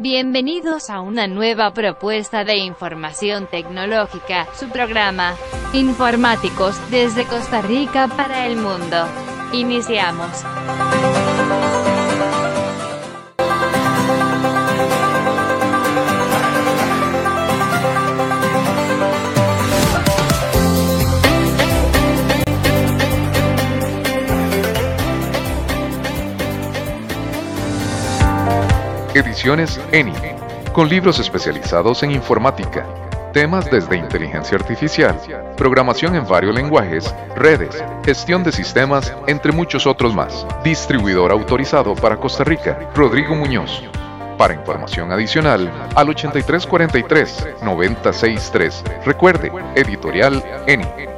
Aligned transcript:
Bienvenidos 0.00 0.90
a 0.90 1.00
una 1.00 1.26
nueva 1.26 1.74
propuesta 1.74 2.44
de 2.44 2.58
información 2.58 3.48
tecnológica, 3.48 4.46
su 4.54 4.68
programa, 4.68 5.34
Informáticos, 5.72 6.76
desde 6.88 7.24
Costa 7.24 7.62
Rica 7.62 8.06
para 8.06 8.46
el 8.46 8.54
mundo. 8.58 9.08
Iniciamos. 9.52 10.44
Ediciones 29.38 29.80
ENI, 29.92 30.12
con 30.72 30.88
libros 30.88 31.20
especializados 31.20 32.02
en 32.02 32.10
informática, 32.10 32.84
temas 33.32 33.70
desde 33.70 33.96
inteligencia 33.96 34.58
artificial, 34.58 35.16
programación 35.56 36.16
en 36.16 36.26
varios 36.26 36.56
lenguajes, 36.56 37.14
redes, 37.36 37.80
gestión 38.04 38.42
de 38.42 38.50
sistemas, 38.50 39.14
entre 39.28 39.52
muchos 39.52 39.86
otros 39.86 40.12
más. 40.12 40.44
Distribuidor 40.64 41.30
autorizado 41.30 41.94
para 41.94 42.16
Costa 42.16 42.42
Rica, 42.42 42.90
Rodrigo 42.96 43.36
Muñoz. 43.36 43.84
Para 44.36 44.54
información 44.54 45.12
adicional, 45.12 45.70
al 45.94 46.08
8343-963. 46.08 49.04
Recuerde, 49.04 49.52
editorial 49.76 50.42
ENI. 50.66 51.17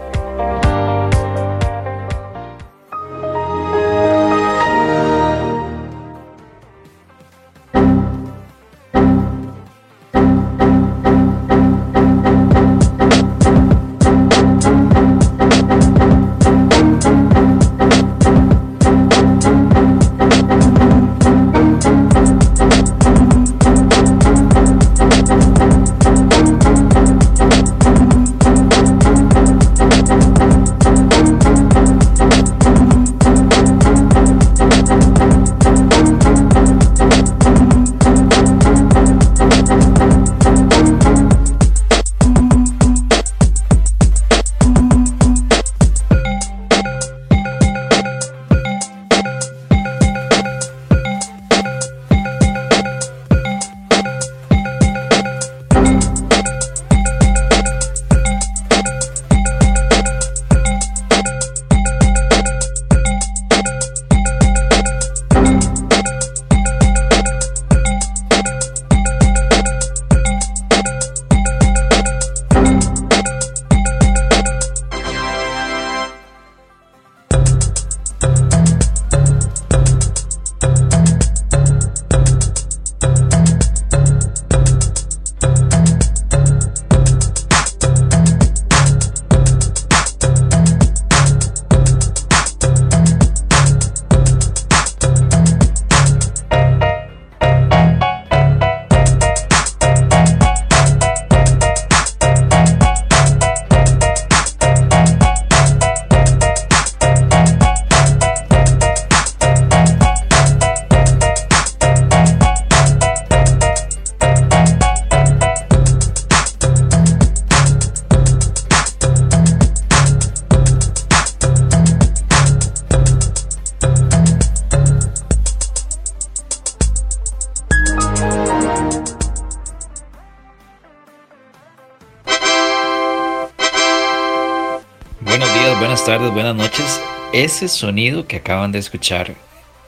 Ese 137.50 137.66
sonido 137.66 138.28
que 138.28 138.37
acaban 138.37 138.71
de 138.71 138.78
escuchar 138.78 139.34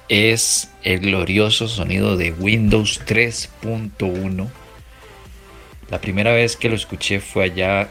es 0.08 0.72
el 0.82 0.98
glorioso 0.98 1.68
sonido 1.68 2.16
de 2.16 2.32
Windows 2.32 3.00
3.1. 3.06 4.48
La 5.88 6.00
primera 6.00 6.32
vez 6.32 6.56
que 6.56 6.68
lo 6.68 6.74
escuché 6.74 7.20
fue 7.20 7.44
allá 7.44 7.88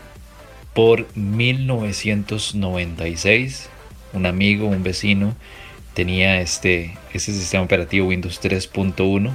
por 0.73 1.07
1996. 1.15 3.69
Un 4.11 4.25
amigo, 4.25 4.67
un 4.67 4.83
vecino, 4.83 5.37
tenía 5.93 6.41
este, 6.41 6.97
sistema 7.15 7.63
operativo 7.63 8.07
Windows 8.07 8.41
3.1 8.41 9.31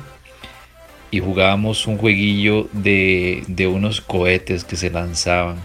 y 1.13 1.21
jugábamos 1.21 1.87
un 1.87 1.97
jueguillo 1.97 2.69
de, 2.73 3.43
de 3.47 3.69
unos 3.69 4.03
cohetes 4.03 4.65
que 4.65 4.77
se 4.77 4.91
lanzaban 4.91 5.57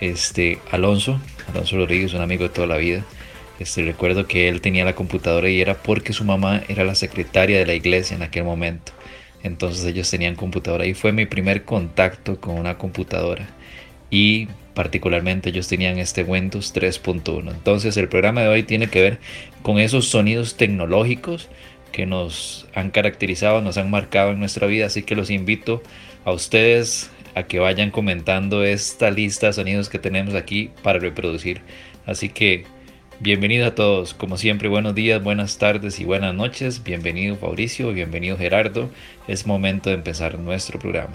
este, 0.00 0.60
Alonso, 0.70 1.20
Alonso 1.52 1.76
Rodríguez, 1.76 2.14
un 2.14 2.22
amigo 2.22 2.44
de 2.44 2.48
toda 2.48 2.66
la 2.66 2.78
vida. 2.78 3.04
Este, 3.62 3.84
recuerdo 3.84 4.26
que 4.26 4.48
él 4.48 4.60
tenía 4.60 4.84
la 4.84 4.96
computadora 4.96 5.48
y 5.48 5.60
era 5.60 5.80
porque 5.80 6.12
su 6.12 6.24
mamá 6.24 6.64
era 6.66 6.82
la 6.82 6.96
secretaria 6.96 7.60
de 7.60 7.66
la 7.66 7.74
iglesia 7.74 8.16
en 8.16 8.22
aquel 8.24 8.42
momento. 8.42 8.90
Entonces 9.44 9.84
ellos 9.84 10.10
tenían 10.10 10.34
computadora 10.34 10.84
y 10.84 10.94
fue 10.94 11.12
mi 11.12 11.26
primer 11.26 11.62
contacto 11.62 12.40
con 12.40 12.58
una 12.58 12.76
computadora. 12.76 13.48
Y 14.10 14.48
particularmente 14.74 15.50
ellos 15.50 15.68
tenían 15.68 15.98
este 15.98 16.24
Windows 16.24 16.74
3.1. 16.74 17.52
Entonces 17.52 17.96
el 17.96 18.08
programa 18.08 18.42
de 18.42 18.48
hoy 18.48 18.62
tiene 18.64 18.88
que 18.88 19.00
ver 19.00 19.18
con 19.62 19.78
esos 19.78 20.08
sonidos 20.08 20.56
tecnológicos 20.56 21.48
que 21.92 22.04
nos 22.04 22.66
han 22.74 22.90
caracterizado, 22.90 23.60
nos 23.62 23.78
han 23.78 23.90
marcado 23.90 24.32
en 24.32 24.40
nuestra 24.40 24.66
vida. 24.66 24.86
Así 24.86 25.04
que 25.04 25.14
los 25.14 25.30
invito 25.30 25.84
a 26.24 26.32
ustedes 26.32 27.12
a 27.36 27.44
que 27.44 27.60
vayan 27.60 27.92
comentando 27.92 28.64
esta 28.64 29.12
lista 29.12 29.46
de 29.46 29.52
sonidos 29.52 29.88
que 29.88 30.00
tenemos 30.00 30.34
aquí 30.34 30.70
para 30.82 30.98
reproducir. 30.98 31.60
Así 32.06 32.28
que 32.28 32.64
bienvenido 33.22 33.68
a 33.68 33.74
todos, 33.76 34.14
como 34.14 34.36
siempre, 34.36 34.68
buenos 34.68 34.96
días, 34.96 35.22
buenas 35.22 35.56
tardes 35.56 36.00
y 36.00 36.04
buenas 36.04 36.34
noches. 36.34 36.82
Bienvenido 36.82 37.36
Fabricio, 37.36 37.92
bienvenido 37.92 38.36
Gerardo. 38.36 38.90
Es 39.28 39.46
momento 39.46 39.90
de 39.90 39.94
empezar 39.94 40.40
nuestro 40.40 40.80
programa. 40.80 41.14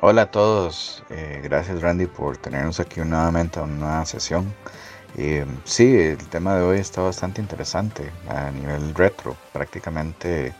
Hola 0.00 0.22
a 0.22 0.30
todos, 0.30 1.02
eh, 1.10 1.40
gracias 1.42 1.82
Randy 1.82 2.06
por 2.06 2.36
tenernos 2.36 2.78
aquí 2.78 3.00
nuevamente 3.00 3.58
a 3.58 3.64
una 3.64 3.74
nueva 3.74 4.06
sesión. 4.06 4.54
Eh, 5.16 5.44
sí, 5.64 5.96
el 5.96 6.28
tema 6.28 6.54
de 6.54 6.62
hoy 6.62 6.78
está 6.78 7.00
bastante 7.00 7.40
interesante 7.40 8.12
a 8.28 8.52
nivel 8.52 8.94
retro, 8.94 9.36
prácticamente 9.52 10.54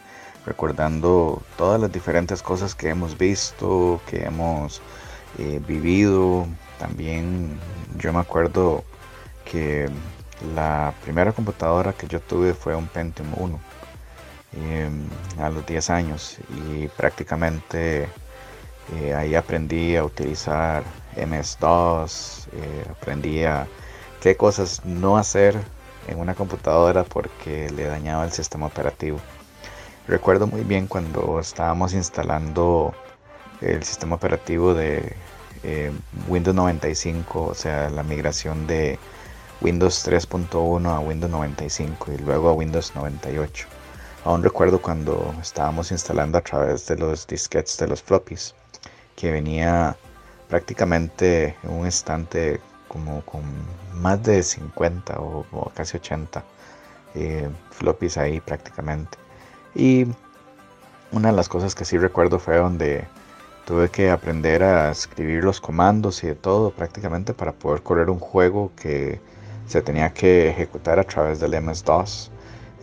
recordando 0.44 1.40
todas 1.56 1.80
las 1.80 1.92
diferentes 1.92 2.42
cosas 2.42 2.74
que 2.74 2.88
hemos 2.88 3.16
visto, 3.16 4.00
que 4.10 4.24
hemos 4.24 4.82
eh, 5.38 5.60
vivido. 5.68 6.48
También 6.78 7.58
yo 7.98 8.12
me 8.12 8.20
acuerdo 8.20 8.84
que 9.50 9.88
la 10.54 10.92
primera 11.02 11.32
computadora 11.32 11.92
que 11.92 12.06
yo 12.06 12.20
tuve 12.20 12.54
fue 12.54 12.74
un 12.74 12.86
Pentium 12.88 13.32
1 13.36 13.60
em, 14.52 15.08
a 15.40 15.48
los 15.50 15.64
10 15.66 15.90
años 15.90 16.38
y 16.68 16.88
prácticamente 16.88 18.08
eh, 18.94 19.14
ahí 19.14 19.34
aprendí 19.34 19.96
a 19.96 20.04
utilizar 20.04 20.84
MS-DOS, 21.16 22.48
eh, 22.52 22.86
aprendí 22.90 23.44
a 23.44 23.66
qué 24.20 24.36
cosas 24.36 24.84
no 24.84 25.16
hacer 25.16 25.56
en 26.08 26.18
una 26.20 26.34
computadora 26.34 27.04
porque 27.04 27.70
le 27.70 27.84
dañaba 27.84 28.24
el 28.24 28.32
sistema 28.32 28.66
operativo. 28.66 29.18
recuerdo 30.06 30.46
muy 30.46 30.62
bien 30.62 30.86
cuando 30.86 31.40
estábamos 31.40 31.92
instalando 31.94 32.94
el 33.60 33.82
sistema 33.84 34.16
operativo 34.16 34.74
de 34.74 35.16
eh, 35.68 35.90
Windows 36.28 36.54
95, 36.54 37.42
o 37.42 37.54
sea, 37.54 37.90
la 37.90 38.04
migración 38.04 38.68
de 38.68 39.00
Windows 39.60 40.06
3.1 40.06 40.88
a 40.88 41.00
Windows 41.00 41.32
95 41.32 42.12
y 42.12 42.18
luego 42.18 42.50
a 42.50 42.52
Windows 42.52 42.94
98. 42.94 43.66
Aún 44.24 44.44
recuerdo 44.44 44.80
cuando 44.80 45.34
estábamos 45.42 45.90
instalando 45.90 46.38
a 46.38 46.40
través 46.42 46.86
de 46.86 46.96
los 46.96 47.26
disquetes 47.26 47.76
de 47.78 47.88
los 47.88 48.00
floppies, 48.00 48.54
que 49.16 49.32
venía 49.32 49.96
prácticamente 50.48 51.56
un 51.64 51.84
estante 51.84 52.60
como 52.86 53.22
con 53.22 53.42
más 53.92 54.22
de 54.22 54.44
50 54.44 55.18
o, 55.18 55.72
casi 55.74 55.96
80 55.96 56.44
eh, 57.16 57.48
floppies 57.72 58.18
ahí 58.18 58.40
prácticamente. 58.40 59.18
Y 59.74 60.06
una 61.10 61.30
de 61.30 61.36
las 61.36 61.48
cosas 61.48 61.74
que 61.74 61.84
sí 61.84 61.98
recuerdo 61.98 62.38
fue 62.38 62.56
donde 62.58 63.04
tuve 63.66 63.90
que 63.90 64.10
aprender 64.10 64.62
a 64.62 64.90
escribir 64.90 65.44
los 65.44 65.60
comandos 65.60 66.24
y 66.24 66.28
de 66.28 66.34
todo 66.36 66.70
prácticamente 66.70 67.34
para 67.34 67.52
poder 67.52 67.82
correr 67.82 68.08
un 68.08 68.20
juego 68.20 68.70
que 68.76 69.20
se 69.66 69.82
tenía 69.82 70.12
que 70.14 70.48
ejecutar 70.48 70.98
a 70.98 71.04
través 71.04 71.40
del 71.40 71.60
MS-DOS. 71.60 72.30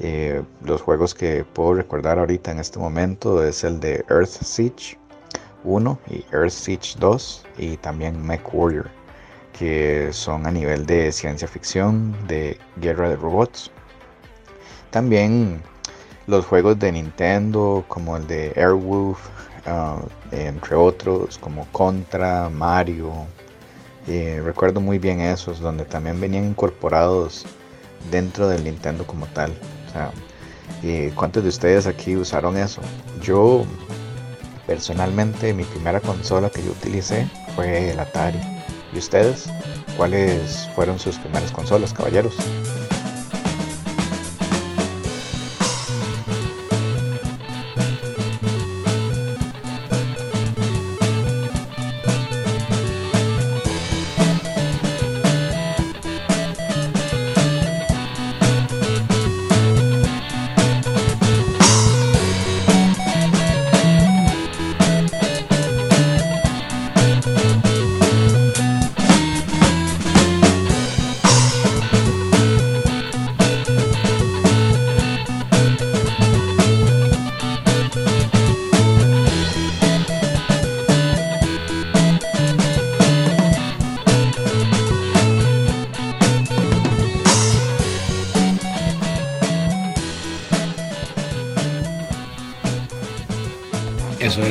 Eh, 0.02 0.44
los 0.64 0.82
juegos 0.82 1.16
que 1.16 1.46
puedo 1.46 1.76
recordar 1.76 2.20
ahorita 2.20 2.52
en 2.52 2.60
este 2.60 2.78
momento 2.80 3.44
es 3.44 3.64
el 3.64 3.80
de 3.80 4.04
Earth 4.10 4.44
Siege 4.44 5.00
1 5.64 6.00
y 6.10 6.26
Earth 6.34 6.52
Siege 6.52 6.96
2 7.00 7.46
y 7.58 7.78
también 7.78 8.22
Mech 8.22 8.54
Warrior 8.54 8.90
que 9.54 10.10
son 10.12 10.46
a 10.46 10.52
nivel 10.52 10.86
de 10.86 11.12
ciencia 11.12 11.48
ficción, 11.48 12.16
de 12.28 12.58
guerra 12.78 13.10
de 13.10 13.16
robots. 13.16 13.72
También 14.90 15.62
los 16.28 16.46
juegos 16.46 16.80
de 16.80 16.92
Nintendo 16.92 17.86
como 17.88 18.18
el 18.18 18.28
de 18.28 18.52
Airwolf, 18.58 19.20
ah, 19.66 20.02
entre 20.32 20.76
otros 20.76 21.38
como 21.38 21.66
Contra, 21.72 22.50
Mario. 22.50 23.12
Recuerdo 24.06 24.82
muy 24.82 25.00
bien 25.00 25.22
esos, 25.22 25.60
donde 25.60 25.86
también 25.86 26.20
venían 26.20 26.46
incorporados 26.46 27.46
dentro 28.12 28.48
del 28.50 28.64
Nintendo 28.66 29.08
como 29.08 29.28
tal. 29.28 29.54
¿Cuántos 31.16 31.44
de 31.44 31.50
ustedes 31.50 31.88
aquí 31.88 32.18
usaron 32.18 32.58
eso? 32.58 32.82
Yo, 33.22 33.64
personalmente, 34.68 35.54
mi 35.54 35.64
primera 35.64 36.02
consola 36.02 36.50
que 36.50 36.62
yo 36.62 36.72
utilicé 36.72 37.30
fue 37.56 37.92
el 37.92 38.00
Atari. 38.00 38.40
¿Y 38.94 38.98
ustedes? 38.98 39.50
¿Cuáles 39.96 40.70
fueron 40.76 41.00
sus 41.00 41.18
primeras 41.18 41.52
consolas, 41.52 41.94
caballeros? 41.94 42.36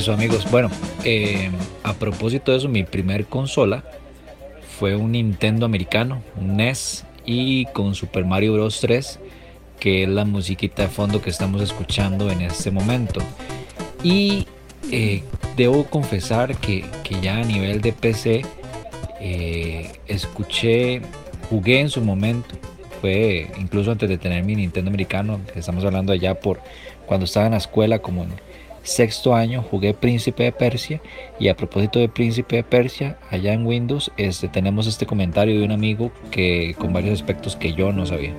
Eso, 0.02 0.12
amigos. 0.12 0.50
Bueno, 0.50 0.68
eh, 1.04 1.48
a 1.84 1.94
propósito 1.94 2.50
de 2.50 2.58
eso, 2.58 2.68
mi 2.68 2.82
primer 2.82 3.26
consola 3.26 3.84
fue 4.76 4.96
un 4.96 5.12
Nintendo 5.12 5.64
americano, 5.64 6.24
un 6.36 6.56
NES, 6.56 7.04
y 7.24 7.66
con 7.66 7.94
Super 7.94 8.24
Mario 8.24 8.54
Bros. 8.54 8.80
3, 8.80 9.20
que 9.78 10.02
es 10.02 10.08
la 10.08 10.24
musiquita 10.24 10.82
de 10.82 10.88
fondo 10.88 11.22
que 11.22 11.30
estamos 11.30 11.62
escuchando 11.62 12.32
en 12.32 12.40
este 12.40 12.72
momento. 12.72 13.20
Y 14.02 14.48
eh, 14.90 15.22
debo 15.56 15.84
confesar 15.84 16.56
que, 16.56 16.84
ya 17.22 17.36
a 17.36 17.44
nivel 17.44 17.80
de 17.80 17.92
PC, 17.92 18.42
eh, 19.20 19.92
escuché, 20.08 21.00
jugué 21.48 21.78
en 21.78 21.90
su 21.90 22.00
momento, 22.00 22.56
fue 23.00 23.52
incluso 23.56 23.92
antes 23.92 24.08
de 24.08 24.18
tener 24.18 24.42
mi 24.42 24.56
Nintendo 24.56 24.88
americano, 24.88 25.40
estamos 25.54 25.84
hablando 25.84 26.12
allá 26.12 26.40
por 26.40 26.60
cuando 27.06 27.26
estaba 27.26 27.46
en 27.46 27.52
la 27.52 27.58
escuela 27.58 28.00
como 28.00 28.24
en 28.24 28.30
sexto 28.82 29.34
año 29.34 29.62
jugué 29.62 29.94
Príncipe 29.94 30.44
de 30.44 30.52
Persia 30.52 31.00
y 31.38 31.48
a 31.48 31.56
propósito 31.56 31.98
de 31.98 32.08
Príncipe 32.08 32.56
de 32.56 32.64
Persia, 32.64 33.18
allá 33.30 33.52
en 33.52 33.66
Windows 33.66 34.12
este, 34.16 34.48
tenemos 34.48 34.86
este 34.86 35.06
comentario 35.06 35.58
de 35.58 35.64
un 35.64 35.72
amigo 35.72 36.12
que 36.30 36.74
con 36.78 36.92
varios 36.92 37.20
aspectos 37.20 37.56
que 37.56 37.72
yo 37.74 37.92
no 37.92 38.06
sabía. 38.06 38.34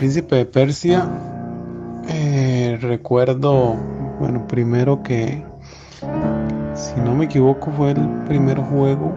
Príncipe 0.00 0.34
de 0.34 0.46
Persia, 0.46 1.06
eh, 2.08 2.78
recuerdo, 2.80 3.74
bueno, 4.18 4.46
primero 4.48 5.02
que, 5.02 5.44
si 6.74 7.00
no 7.02 7.14
me 7.14 7.26
equivoco, 7.26 7.70
fue 7.72 7.90
el 7.90 8.08
primer 8.26 8.56
juego 8.60 9.14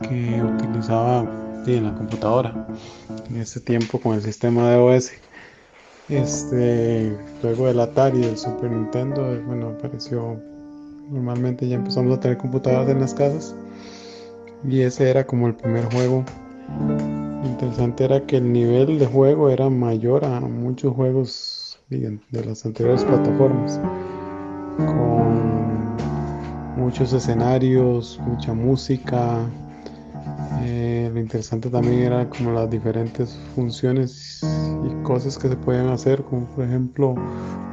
que 0.00 0.42
utilizaba 0.42 1.24
en 1.64 1.84
la 1.84 1.94
computadora, 1.94 2.66
en 3.30 3.36
ese 3.36 3.60
tiempo 3.60 4.00
con 4.00 4.14
el 4.14 4.22
sistema 4.22 4.68
de 4.68 4.76
OS. 4.78 5.12
Este, 6.08 7.16
luego 7.44 7.68
del 7.68 7.78
Atari, 7.78 8.18
del 8.18 8.36
Super 8.36 8.68
Nintendo, 8.68 9.32
eh, 9.32 9.40
bueno, 9.46 9.76
apareció, 9.78 10.40
normalmente 11.08 11.68
ya 11.68 11.76
empezamos 11.76 12.18
a 12.18 12.20
tener 12.20 12.36
computadoras 12.36 12.88
en 12.88 12.98
las 12.98 13.14
casas 13.14 13.54
y 14.68 14.80
ese 14.80 15.08
era 15.08 15.24
como 15.24 15.46
el 15.46 15.54
primer 15.54 15.84
juego 15.84 16.24
interesante 17.58 18.04
era 18.04 18.24
que 18.24 18.36
el 18.36 18.52
nivel 18.52 19.00
de 19.00 19.06
juego 19.06 19.50
era 19.50 19.68
mayor 19.68 20.24
a 20.24 20.38
muchos 20.38 20.94
juegos 20.94 21.80
de 21.90 22.44
las 22.44 22.64
anteriores 22.64 23.02
plataformas, 23.02 23.80
con 24.76 25.96
muchos 26.76 27.12
escenarios, 27.12 28.20
mucha 28.24 28.54
música. 28.54 29.38
Eh, 30.62 31.10
lo 31.12 31.18
interesante 31.18 31.68
también 31.68 32.02
era 32.02 32.28
como 32.28 32.52
las 32.52 32.70
diferentes 32.70 33.36
funciones 33.56 34.40
y 34.84 35.02
cosas 35.02 35.36
que 35.36 35.48
se 35.48 35.56
podían 35.56 35.88
hacer, 35.88 36.22
como 36.22 36.46
por 36.54 36.64
ejemplo 36.64 37.16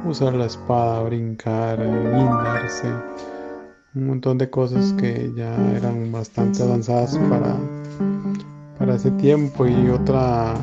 usar 0.04 0.34
la 0.34 0.46
espada, 0.46 1.04
brincar, 1.04 1.78
guindarse, 1.78 2.88
un 3.94 4.08
montón 4.08 4.36
de 4.36 4.50
cosas 4.50 4.92
que 4.94 5.32
ya 5.36 5.54
eran 5.76 6.10
bastante 6.10 6.64
avanzadas 6.64 7.16
para 7.30 7.56
para 8.78 8.94
ese 8.94 9.10
tiempo. 9.12 9.66
Y 9.66 9.88
otra 9.90 10.54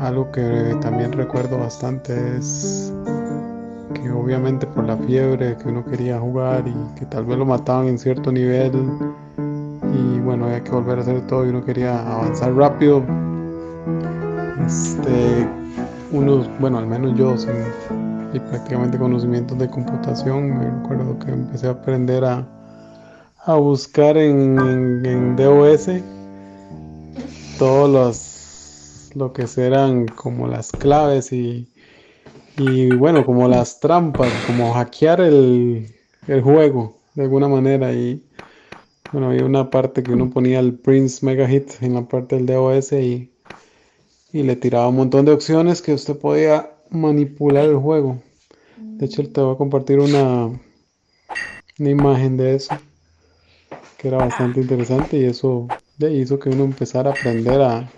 algo 0.00 0.30
que 0.32 0.76
también 0.80 1.12
recuerdo 1.12 1.58
bastante 1.58 2.36
es 2.36 2.92
que 3.94 4.10
obviamente 4.10 4.66
por 4.66 4.84
la 4.84 4.96
fiebre 4.96 5.56
que 5.58 5.68
uno 5.68 5.84
quería 5.84 6.18
jugar 6.18 6.64
y 6.66 6.98
que 6.98 7.04
tal 7.06 7.24
vez 7.26 7.38
lo 7.38 7.44
mataban 7.44 7.88
en 7.88 7.98
cierto 7.98 8.32
nivel 8.32 8.72
y 9.92 10.20
bueno 10.20 10.46
había 10.46 10.62
que 10.62 10.70
volver 10.70 10.98
a 10.98 11.02
hacer 11.02 11.26
todo 11.26 11.44
y 11.44 11.50
uno 11.50 11.64
quería 11.64 12.00
avanzar 12.00 12.54
rápido. 12.54 13.02
Este 14.66 15.46
uno 16.12 16.44
bueno 16.60 16.78
al 16.78 16.86
menos 16.86 17.16
yo 17.18 17.36
sin 17.36 17.52
y 18.32 18.38
prácticamente 18.38 18.96
conocimientos 18.96 19.58
de 19.58 19.68
computación 19.68 20.56
me 20.56 20.70
recuerdo 20.70 21.18
que 21.18 21.32
empecé 21.32 21.66
a 21.66 21.72
aprender 21.72 22.24
a, 22.24 22.46
a 23.44 23.54
buscar 23.56 24.16
en, 24.16 24.58
en, 24.60 25.04
en 25.04 25.36
DOS 25.36 25.88
todos 27.60 27.90
los 27.90 29.10
lo 29.14 29.34
que 29.34 29.46
serán 29.46 30.06
como 30.06 30.48
las 30.48 30.72
claves 30.72 31.30
y, 31.30 31.68
y 32.56 32.88
bueno, 32.94 33.26
como 33.26 33.48
las 33.48 33.80
trampas, 33.80 34.32
como 34.46 34.72
hackear 34.72 35.20
el, 35.20 35.94
el, 36.26 36.40
juego 36.40 36.96
de 37.14 37.24
alguna 37.24 37.48
manera 37.48 37.92
y 37.92 38.24
bueno, 39.12 39.28
había 39.28 39.44
una 39.44 39.68
parte 39.68 40.02
que 40.02 40.12
uno 40.12 40.30
ponía 40.30 40.58
el 40.58 40.72
Prince 40.72 41.26
Mega 41.26 41.46
Hit 41.46 41.70
en 41.82 41.92
la 41.92 42.08
parte 42.08 42.36
del 42.36 42.46
DOS 42.46 42.92
y, 42.92 43.30
y 44.32 44.42
le 44.42 44.56
tiraba 44.56 44.88
un 44.88 44.96
montón 44.96 45.26
de 45.26 45.32
opciones 45.32 45.82
que 45.82 45.92
usted 45.92 46.16
podía 46.16 46.72
manipular 46.88 47.66
el 47.66 47.76
juego. 47.76 48.22
De 48.78 49.04
hecho, 49.04 49.22
te 49.30 49.38
voy 49.38 49.54
a 49.54 49.58
compartir 49.58 49.98
una, 49.98 50.46
una 51.78 51.90
imagen 51.90 52.38
de 52.38 52.54
eso 52.54 52.74
que 53.98 54.08
era 54.08 54.16
bastante 54.16 54.62
interesante 54.62 55.18
y 55.18 55.24
eso 55.24 55.68
hizo 56.08 56.38
que 56.38 56.48
uno 56.48 56.64
empezara 56.64 57.10
a 57.10 57.12
aprender 57.12 57.60
a, 57.60 57.90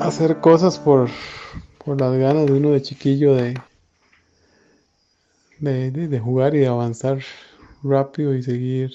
hacer 0.00 0.40
cosas 0.40 0.78
por, 0.78 1.08
por 1.84 2.00
las 2.00 2.12
ganas 2.14 2.46
de 2.46 2.52
uno 2.52 2.70
de 2.70 2.82
chiquillo 2.82 3.34
de, 3.34 3.60
de, 5.60 6.18
jugar 6.18 6.54
y 6.54 6.58
de 6.58 6.66
avanzar 6.66 7.18
rápido 7.82 8.34
y 8.34 8.42
seguir 8.42 8.92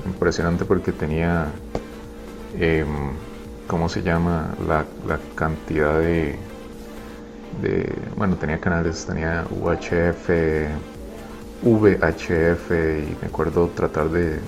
impresionante 0.05 0.64
porque 0.64 0.93
tenía, 0.93 1.47
em, 2.59 2.87
¿cómo 3.67 3.88
se 3.88 4.02
llama? 4.02 4.55
la 4.67 4.85
cantidad 5.35 5.99
de 5.99 6.38
bueno, 8.17 8.37
tenía 8.37 8.61
canales, 8.61 9.05
tenía 9.07 9.45
UHF, 9.50 10.31
VHF 11.62 12.71
y 12.71 13.17
me 13.21 13.29
acuerdo 13.29 13.69
tratar 13.75 14.09
de, 14.11 14.38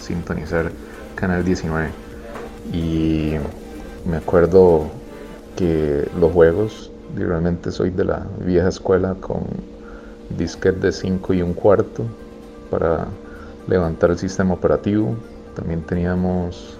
sintonizar 0.00 0.70
canal 1.14 1.44
19 1.44 1.88
y 2.72 3.34
me 4.08 4.16
acuerdo 4.16 4.90
que 5.56 6.08
los 6.18 6.32
juegos, 6.32 6.90
realmente 7.16 7.70
soy 7.70 7.90
de 7.90 8.04
la 8.04 8.26
vieja 8.44 8.68
escuela 8.68 9.14
con 9.20 9.42
disquete 10.36 10.78
de 10.78 10.92
5 10.92 11.34
y 11.34 11.42
un 11.42 11.52
cuarto 11.52 12.04
para 12.70 13.06
levantar 13.66 14.10
el 14.10 14.18
sistema 14.18 14.54
operativo. 14.54 15.14
También 15.54 15.82
teníamos, 15.82 16.78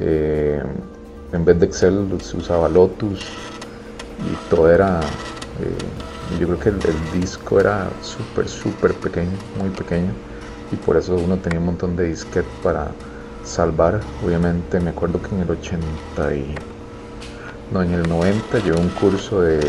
eh, 0.00 0.62
en 1.32 1.44
vez 1.44 1.58
de 1.58 1.66
Excel 1.66 2.08
se 2.20 2.36
usaba 2.36 2.68
Lotus, 2.68 3.24
y 4.26 4.50
todo 4.50 4.70
era, 4.70 5.00
eh, 5.60 6.38
yo 6.38 6.46
creo 6.46 6.58
que 6.58 6.68
el, 6.70 7.20
disco 7.20 7.60
era 7.60 7.88
súper, 8.02 8.48
súper 8.48 8.94
pequeño, 8.94 9.32
muy 9.58 9.70
pequeño, 9.70 10.12
y 10.72 10.76
por 10.76 10.96
eso 10.96 11.14
uno 11.16 11.36
tenía 11.36 11.58
un 11.58 11.66
montón 11.66 11.96
de 11.96 12.08
disquetes 12.08 12.50
para 12.62 12.88
salvar. 13.44 14.00
Obviamente 14.24 14.80
me 14.80 14.90
acuerdo 14.90 15.20
que 15.22 15.34
en 15.34 15.42
el 15.42 15.50
80 15.50 16.34
y... 16.34 16.54
No, 17.72 17.82
en 17.82 17.92
el 17.92 18.08
90 18.08 18.58
llevé 18.60 18.80
un 18.80 18.88
curso 18.90 19.42
de 19.42 19.60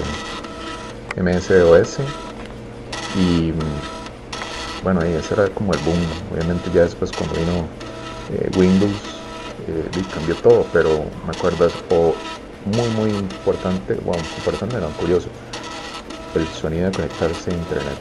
MS-DOS 1.17 1.97
y 3.17 3.53
bueno, 4.83 5.05
y 5.05 5.13
ese 5.13 5.33
era 5.33 5.47
como 5.49 5.73
el 5.73 5.79
boom. 5.79 5.97
Obviamente 6.33 6.69
ya 6.73 6.83
después 6.83 7.11
cuando 7.11 7.35
vino 7.35 7.67
eh, 8.31 8.49
Windows 8.57 9.19
eh, 9.67 10.01
cambió 10.13 10.35
todo, 10.35 10.65
pero 10.71 11.03
me 11.25 11.31
acuerdo, 11.35 11.69
o 11.89 12.15
muy 12.69 12.87
muy 12.89 13.09
importante, 13.09 13.95
bueno, 14.05 14.23
importante 14.37 14.79
no, 14.79 14.89
curioso, 14.91 15.29
el 16.35 16.47
sonido 16.47 16.85
de 16.85 16.91
conectarse 16.91 17.51
a 17.51 17.53
internet. 17.53 17.97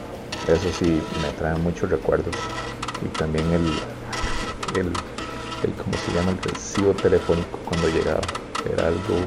Eso 0.49 0.69
sí 0.79 1.03
me 1.23 1.31
trae 1.39 1.57
muchos 1.59 1.91
recuerdos. 1.91 2.35
Y 3.05 3.09
también 3.19 3.47
el, 3.53 3.67
el, 4.81 4.87
el 5.63 5.73
¿cómo 5.75 5.93
se 6.05 6.13
llama? 6.13 6.33
El 6.33 6.39
recibo 6.39 6.93
telefónico 6.95 7.59
cuando 7.67 7.89
llegaba. 7.89 8.21
Era 8.73 8.89
algo 8.89 9.27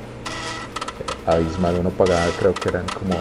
abismal. 1.25 1.77
Uno 1.79 1.89
pagaba, 1.91 2.25
creo 2.39 2.53
que 2.53 2.69
eran 2.69 2.86
como, 2.88 3.15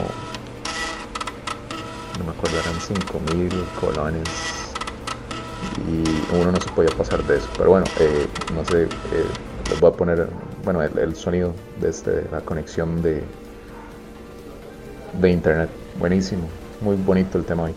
no 2.18 2.24
me 2.24 2.30
acuerdo, 2.30 2.58
eran 2.58 2.80
5 2.80 3.20
mil 3.34 3.64
colones. 3.80 4.28
Y 5.88 6.34
uno 6.34 6.52
no 6.52 6.60
se 6.60 6.70
podía 6.70 6.90
pasar 6.96 7.22
de 7.24 7.36
eso. 7.36 7.48
Pero 7.56 7.70
bueno, 7.70 7.86
eh, 7.98 8.26
no 8.54 8.64
sé, 8.64 8.84
eh, 8.84 9.26
les 9.68 9.80
voy 9.80 9.90
a 9.90 9.92
poner 9.94 10.28
bueno, 10.64 10.82
el, 10.82 11.14
sonido 11.14 11.52
desde 11.80 12.26
la 12.30 12.40
conexión 12.40 13.02
de, 13.02 13.22
de 15.20 15.30
internet. 15.30 15.70
Buenísimo, 15.98 16.48
muy 16.80 16.96
bonito 16.96 17.38
el 17.38 17.44
tema 17.44 17.64
hoy. 17.64 17.74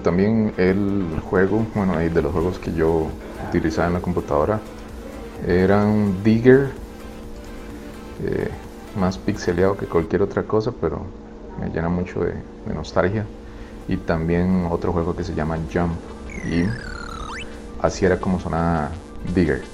También 0.00 0.52
el 0.56 1.20
juego, 1.28 1.66
bueno, 1.74 1.96
de 1.96 2.22
los 2.22 2.32
juegos 2.32 2.58
que 2.58 2.72
yo 2.72 3.08
utilizaba 3.48 3.88
en 3.88 3.94
la 3.94 4.00
computadora, 4.00 4.60
era 5.46 5.84
un 5.84 6.22
Digger, 6.22 6.70
eh, 8.24 8.48
más 8.96 9.18
pixeleado 9.18 9.76
que 9.76 9.86
cualquier 9.86 10.22
otra 10.22 10.44
cosa, 10.44 10.72
pero 10.80 11.02
me 11.60 11.68
llena 11.70 11.88
mucho 11.88 12.20
de, 12.20 12.34
de 12.66 12.74
nostalgia. 12.74 13.24
Y 13.88 13.96
también 13.96 14.68
otro 14.70 14.92
juego 14.92 15.16
que 15.16 15.24
se 15.24 15.34
llama 15.34 15.58
Jump, 15.72 15.92
y 16.44 16.64
así 17.80 18.04
era 18.04 18.18
como 18.18 18.38
sonaba 18.38 18.90
Digger. 19.34 19.71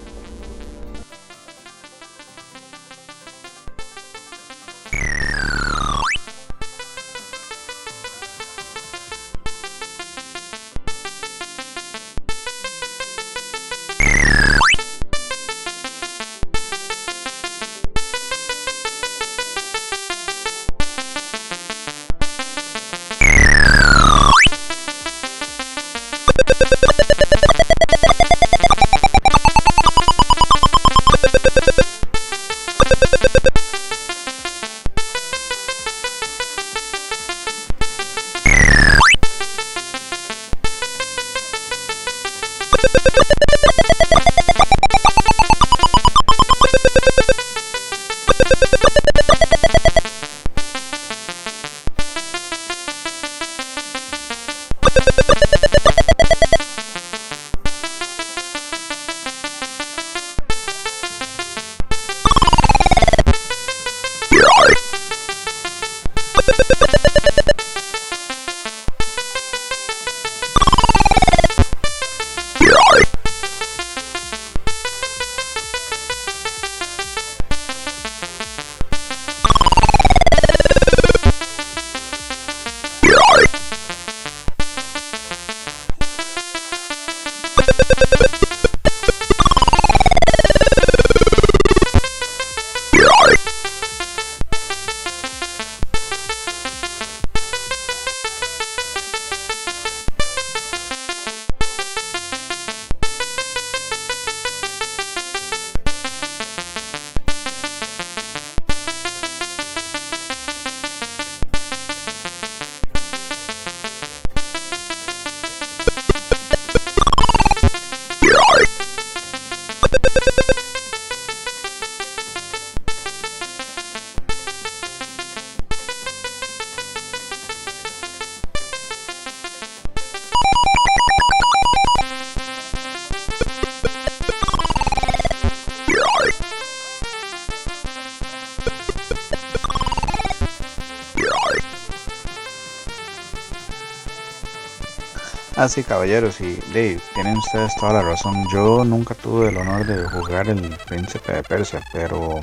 Ah, 145.61 145.67
sí, 145.67 145.83
caballeros, 145.83 146.41
y 146.41 146.55
Dave, 146.69 147.00
tienen 147.15 147.37
ustedes 147.37 147.75
toda 147.75 147.95
la 147.95 148.03
razón. 148.03 148.47
Yo 148.53 148.85
nunca 148.85 149.17
tuve 149.17 149.49
el 149.49 149.57
honor 149.57 149.85
de 149.85 150.09
jugar 150.09 150.49
el 150.49 150.79
Príncipe 150.87 151.33
de 151.33 151.43
Persia, 151.43 151.83
pero 151.93 152.38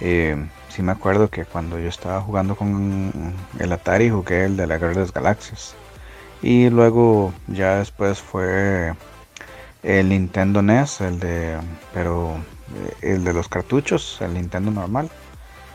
eh, 0.00 0.34
sí 0.70 0.80
me 0.80 0.92
acuerdo 0.92 1.28
que 1.28 1.44
cuando 1.44 1.78
yo 1.78 1.90
estaba 1.90 2.22
jugando 2.22 2.56
con 2.56 3.34
el 3.58 3.70
Atari 3.70 4.08
jugué 4.08 4.46
el 4.46 4.56
de 4.56 4.66
la 4.66 4.78
Guerra 4.78 4.94
de 4.94 5.00
las 5.00 5.12
Galaxias. 5.12 5.74
Y 6.40 6.70
luego 6.70 7.34
ya 7.46 7.76
después 7.76 8.22
fue 8.22 8.94
el 9.82 10.08
Nintendo 10.08 10.62
NES, 10.62 11.02
el 11.02 11.20
de, 11.20 11.58
pero 11.92 12.38
eh, 13.02 13.12
el 13.16 13.24
de 13.24 13.34
los 13.34 13.48
cartuchos, 13.48 14.16
el 14.22 14.32
Nintendo 14.32 14.70
normal. 14.70 15.10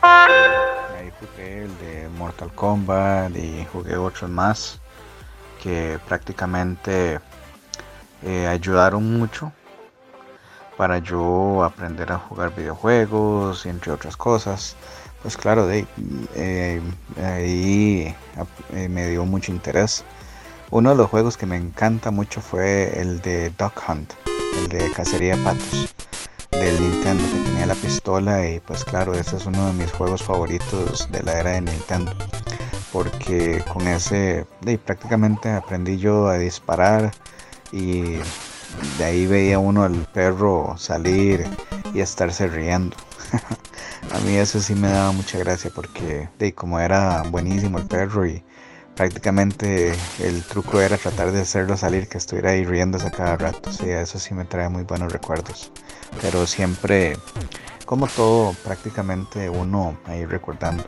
Ahí 0.01 1.11
jugué 1.19 1.65
el 1.65 1.77
de 1.77 2.09
Mortal 2.17 2.51
Kombat 2.55 3.37
y 3.37 3.67
jugué 3.71 3.97
otros 3.97 4.31
más 4.31 4.81
que 5.61 5.99
prácticamente 6.07 7.19
eh, 8.23 8.47
ayudaron 8.47 9.19
mucho 9.19 9.51
para 10.77 10.99
yo 10.99 11.63
aprender 11.63 12.11
a 12.11 12.17
jugar 12.17 12.55
videojuegos 12.55 13.65
y 13.65 13.69
entre 13.69 13.91
otras 13.91 14.17
cosas. 14.17 14.75
Pues 15.21 15.35
claro, 15.35 15.67
de, 15.67 15.85
eh, 16.35 16.81
ahí 17.21 18.15
eh, 18.73 18.87
me 18.87 19.07
dio 19.09 19.25
mucho 19.25 19.51
interés. 19.51 20.05
Uno 20.71 20.91
de 20.91 20.95
los 20.95 21.09
juegos 21.09 21.35
que 21.35 21.45
me 21.45 21.57
encanta 21.57 22.11
mucho 22.11 22.41
fue 22.41 22.99
el 22.99 23.21
de 23.21 23.49
Duck 23.49 23.83
Hunt, 23.87 24.13
el 24.61 24.69
de 24.69 24.91
cacería 24.91 25.35
de 25.35 25.43
patos 25.43 25.95
del 26.51 26.81
Nintendo 26.81 27.23
que 27.23 27.49
tenía 27.49 27.65
la 27.65 27.75
pistola 27.75 28.47
y 28.47 28.59
pues 28.59 28.83
claro, 28.85 29.13
ese 29.13 29.37
es 29.37 29.45
uno 29.45 29.67
de 29.67 29.73
mis 29.73 29.91
juegos 29.91 30.23
favoritos 30.23 31.11
de 31.11 31.23
la 31.23 31.39
era 31.39 31.51
de 31.51 31.61
Nintendo 31.61 32.13
porque 32.91 33.63
con 33.71 33.87
ese 33.87 34.45
prácticamente 34.85 35.49
aprendí 35.49 35.97
yo 35.97 36.27
a 36.27 36.37
disparar 36.37 37.11
y 37.71 38.17
de 38.97 39.03
ahí 39.03 39.25
veía 39.25 39.59
uno 39.59 39.83
al 39.83 39.95
perro 40.13 40.75
salir 40.77 41.45
y 41.93 41.99
estarse 41.99 42.47
riendo. 42.47 42.95
a 44.11 44.19
mí 44.19 44.35
eso 44.35 44.59
sí 44.59 44.75
me 44.75 44.89
daba 44.89 45.11
mucha 45.11 45.37
gracia 45.39 45.71
porque 45.73 46.29
de, 46.37 46.53
como 46.53 46.79
era 46.79 47.23
buenísimo 47.23 47.77
el 47.77 47.85
perro 47.85 48.25
y 48.25 48.43
prácticamente 48.95 49.93
el 50.19 50.43
truco 50.43 50.81
era 50.81 50.97
tratar 50.97 51.31
de 51.31 51.41
hacerlo 51.41 51.77
salir 51.77 52.07
que 52.09 52.17
estuviera 52.17 52.51
ahí 52.51 52.65
riéndose 52.65 53.09
cada 53.11 53.37
rato. 53.37 53.71
Sí, 53.71 53.89
eso 53.89 54.19
sí 54.19 54.33
me 54.33 54.45
trae 54.45 54.67
muy 54.69 54.83
buenos 54.83 55.11
recuerdos. 55.11 55.71
Pero 56.21 56.45
siempre, 56.45 57.17
como 57.89 58.05
todo, 58.05 58.53
prácticamente 58.63 59.49
uno 59.49 59.97
ahí 60.05 60.23
recordando. 60.23 60.83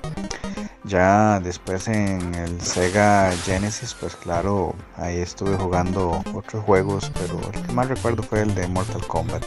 Ya 0.83 1.39
después 1.39 1.87
en 1.87 2.35
el 2.35 2.61
Sega 2.61 3.31
Genesis, 3.43 3.95
pues 3.99 4.15
claro, 4.15 4.75
ahí 4.97 5.17
estuve 5.17 5.55
jugando 5.55 6.21
otros 6.35 6.63
juegos, 6.63 7.11
pero 7.15 7.41
el 7.51 7.59
que 7.63 7.73
más 7.73 7.87
recuerdo 7.87 8.21
fue 8.21 8.41
el 8.41 8.53
de 8.53 8.67
Mortal 8.67 9.01
Kombat. 9.07 9.43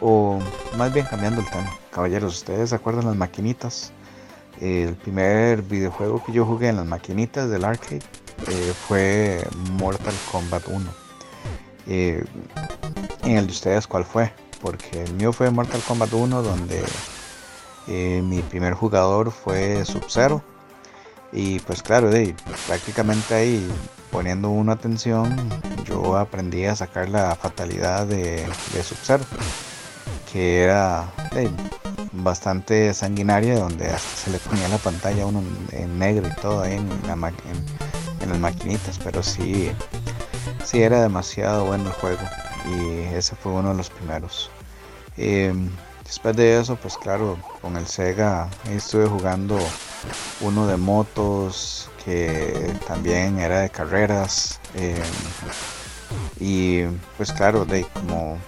O 0.00 0.40
más 0.76 0.92
bien 0.92 1.06
cambiando 1.06 1.40
el 1.40 1.48
tema. 1.50 1.70
Caballeros, 1.92 2.34
¿ustedes 2.34 2.70
se 2.70 2.74
acuerdan 2.74 3.04
las 3.04 3.16
maquinitas? 3.16 3.92
El 4.60 4.96
primer 4.96 5.62
videojuego 5.62 6.20
que 6.24 6.32
yo 6.32 6.44
jugué 6.44 6.70
en 6.70 6.76
las 6.78 6.86
maquinitas 6.86 7.48
del 7.48 7.64
arcade 7.64 8.02
eh, 8.48 8.72
fue 8.88 9.40
Mortal 9.78 10.14
Kombat 10.32 10.66
1. 10.66 10.90
Eh, 11.86 12.24
¿En 13.22 13.36
el 13.36 13.46
de 13.46 13.52
ustedes 13.52 13.86
cuál 13.86 14.04
fue? 14.04 14.32
Porque 14.60 15.02
el 15.02 15.12
mío 15.14 15.32
fue 15.32 15.50
Mortal 15.50 15.80
Kombat 15.86 16.12
1 16.12 16.42
donde 16.42 16.84
eh, 17.88 18.22
mi 18.24 18.42
primer 18.42 18.74
jugador 18.74 19.30
fue 19.30 19.84
Sub-Zero. 19.84 20.42
Y 21.32 21.58
pues 21.60 21.82
claro, 21.82 22.10
prácticamente 22.66 23.34
ahí 23.34 23.68
poniendo 24.10 24.48
una 24.48 24.72
atención, 24.72 25.36
yo 25.84 26.16
aprendí 26.16 26.64
a 26.64 26.76
sacar 26.76 27.08
la 27.08 27.34
fatalidad 27.34 28.06
de, 28.06 28.46
Sub-Zero, 28.82 29.24
que 30.32 30.62
era 30.62 31.12
bastante 32.12 32.94
sanguinaria, 32.94 33.58
donde 33.58 33.86
hasta 33.86 34.16
se 34.16 34.30
le 34.30 34.38
ponía 34.38 34.68
la 34.68 34.78
pantalla 34.78 35.26
uno 35.26 35.42
en 35.72 35.98
negro 35.98 36.28
y 36.28 36.40
todo 36.40 36.62
ahí 36.62 36.74
en, 36.74 36.88
las 37.06 38.38
maquinitas, 38.38 38.98
pero 39.04 39.22
sí, 39.22 39.70
sí 40.64 40.82
era 40.82 41.02
demasiado 41.02 41.64
bueno 41.66 41.88
el 41.88 41.94
juego 41.94 42.22
y 42.66 43.14
ese 43.14 43.36
fue 43.36 43.52
uno 43.52 43.70
de 43.70 43.76
los 43.76 43.90
primeros. 43.90 44.50
Em, 45.16 45.70
Después 46.06 46.36
de 46.36 46.60
eso, 46.60 46.76
pues 46.76 46.96
claro, 46.96 47.36
con 47.60 47.76
el 47.76 47.86
Sega 47.88 48.48
estuve 48.70 49.06
jugando 49.06 49.58
uno 50.40 50.66
de 50.68 50.76
motos 50.76 51.90
que 52.04 52.72
también 52.86 53.40
era 53.40 53.62
de 53.62 53.70
carreras. 53.70 54.60
Eh, 54.76 55.02
y 56.38 56.84
pues 57.16 57.32
claro, 57.32 57.64
de, 57.64 57.84
como 57.92 58.38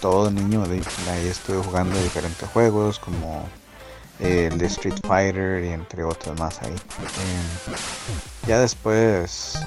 todo 0.00 0.32
niño, 0.32 0.66
de, 0.66 0.82
ahí 1.12 1.28
estuve 1.28 1.62
jugando 1.62 1.96
diferentes 2.02 2.48
juegos 2.48 2.98
como 2.98 3.46
el 4.20 4.58
de 4.58 4.66
Street 4.66 4.98
Fighter 5.06 5.64
y 5.64 5.68
entre 5.68 6.04
otros 6.04 6.38
más 6.38 6.62
ahí. 6.62 6.72
Eh, 6.72 7.74
ya 8.46 8.60
después, 8.60 9.58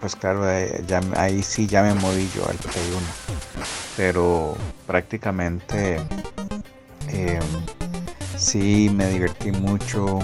pues 0.00 0.16
claro, 0.16 0.44
ahí 1.16 1.42
sí 1.42 1.66
ya 1.66 1.82
me 1.82 1.94
moví 1.94 2.28
yo 2.34 2.48
al 2.48 2.56
Play 2.56 2.84
1 2.90 3.28
pero 3.98 4.56
prácticamente 4.86 5.98
eh, 7.08 7.40
sí 8.36 8.88
me 8.94 9.08
divertí 9.08 9.50
mucho. 9.50 10.20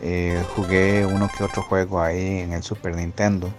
Eh, 0.00 0.42
jugué 0.56 1.04
uno 1.04 1.28
que 1.36 1.44
otro 1.44 1.62
juego 1.62 2.00
ahí 2.00 2.38
en 2.38 2.54
el 2.54 2.62
Super 2.62 2.96
Nintendo. 2.96 3.52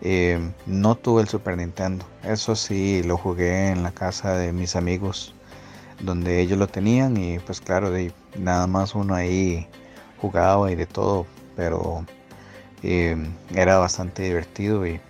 Eh, 0.00 0.38
no 0.66 0.94
tuve 0.94 1.22
el 1.22 1.28
Super 1.28 1.56
Nintendo, 1.56 2.04
eso 2.22 2.54
sí 2.54 3.02
lo 3.02 3.16
jugué 3.16 3.70
en 3.70 3.82
la 3.82 3.90
casa 3.90 4.36
de 4.36 4.52
mis 4.52 4.76
amigos, 4.76 5.34
donde 6.00 6.40
ellos 6.40 6.58
lo 6.58 6.68
tenían 6.68 7.16
y 7.16 7.38
pues 7.40 7.60
claro, 7.60 7.90
de, 7.90 8.12
nada 8.38 8.66
más 8.66 8.94
uno 8.94 9.14
ahí 9.14 9.66
jugaba 10.20 10.70
y 10.70 10.74
de 10.76 10.86
todo, 10.86 11.26
pero 11.56 12.04
era 12.82 13.78
bastante 13.78 14.22
divertido 14.22 14.86
y 14.86 15.00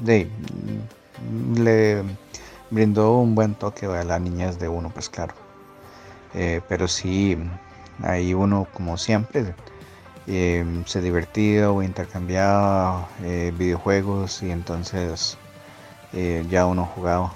de, 0.00 0.28
le 1.56 2.02
brindó 2.70 3.18
un 3.18 3.34
buen 3.34 3.54
toque 3.54 3.86
a 3.86 4.04
la 4.04 4.18
niñez 4.18 4.58
de 4.58 4.68
uno, 4.68 4.90
pues 4.90 5.08
claro. 5.08 5.34
Eh, 6.34 6.60
pero 6.68 6.88
sí, 6.88 7.36
ahí 8.02 8.34
uno, 8.34 8.66
como 8.74 8.98
siempre, 8.98 9.54
eh, 10.26 10.64
se 10.86 11.00
divertía 11.00 11.70
o 11.70 11.82
intercambiaba 11.82 13.08
eh, 13.22 13.52
videojuegos 13.56 14.42
y 14.42 14.50
entonces 14.50 15.38
ya 16.48 16.64
uno 16.64 16.86
jugaba. 16.94 17.30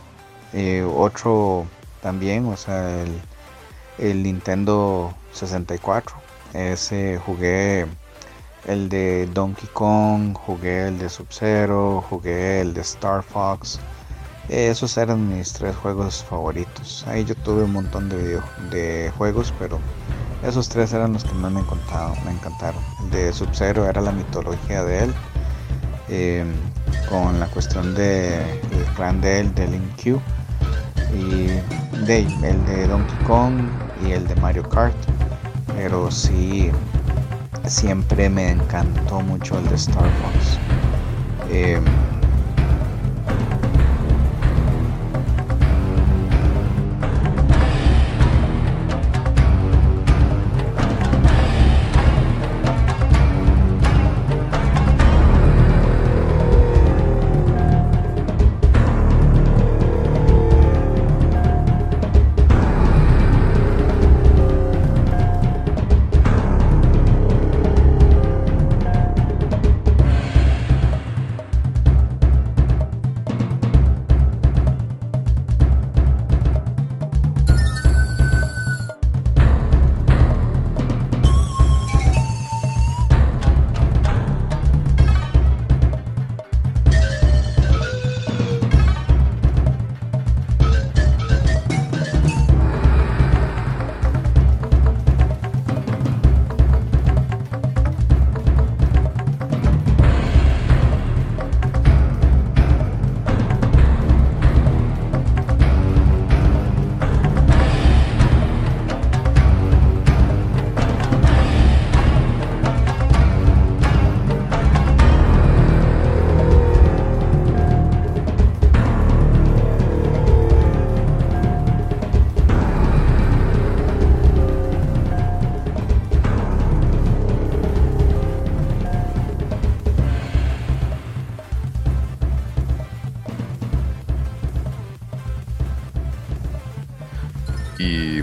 otro 0.97 1.67
también, 2.03 2.47
o 2.47 2.57
sea, 2.57 3.05
el, 3.99 4.23
Nintendo 4.23 5.15
64, 5.33 6.17
ese 6.55 7.19
jugué 7.19 7.87
el 8.67 8.89
de 8.89 9.29
Donkey 9.33 9.69
Kong, 9.73 10.35
jugué 10.35 10.89
el 10.89 10.99
de 10.99 11.09
Sub-Zero, 11.09 12.05
jugué 12.09 12.61
el 12.61 12.75
de 12.75 12.81
Star 12.81 13.23
Fox 13.23 13.81
esos 14.51 14.97
eran 14.97 15.29
mis 15.29 15.53
tres 15.53 15.77
juegos 15.77 16.25
favoritos. 16.25 17.05
Ahí 17.07 17.25
yo 17.25 17.37
tuve 17.37 17.63
un 17.63 17.73
montón 17.73 18.09
de, 18.09 18.41
de 18.71 19.13
juegos, 19.17 19.55
pero 19.61 19.79
esos 20.43 20.69
tres 20.69 20.93
eran 20.93 21.13
los 21.13 21.23
que 21.25 21.33
más 21.35 21.53
me, 21.53 21.63
me 21.63 22.31
encantaron. 22.33 22.83
El 23.05 23.11
de 23.11 23.33
Sub-Zero 23.33 23.89
era 23.89 24.01
la 24.01 24.11
mitología 24.11 24.83
de 24.83 25.05
él, 25.05 25.15
eh, 26.09 26.45
con 27.09 27.39
la 27.39 27.47
cuestión 27.47 27.95
de 27.95 28.41
el 28.73 28.85
clan 28.97 29.21
de 29.21 29.41
él, 29.41 29.55
de 29.55 29.69
Link 29.69 30.03
Q, 30.03 30.21
y 31.15 31.49
el 32.45 32.65
de 32.67 32.87
Donkey 32.87 33.17
Kong 33.27 33.55
y 34.07 34.13
el 34.13 34.27
de 34.27 34.35
Mario 34.37 34.69
Kart. 34.69 34.95
Pero 35.77 36.11
sí, 36.11 36.71
siempre 37.67 38.29
me 38.29 38.51
encantó 38.51 39.21
mucho 39.21 39.59
el 39.59 39.69
de 39.69 39.75
Star 39.77 40.11
Fox. 40.23 40.59
Eh, 41.51 41.81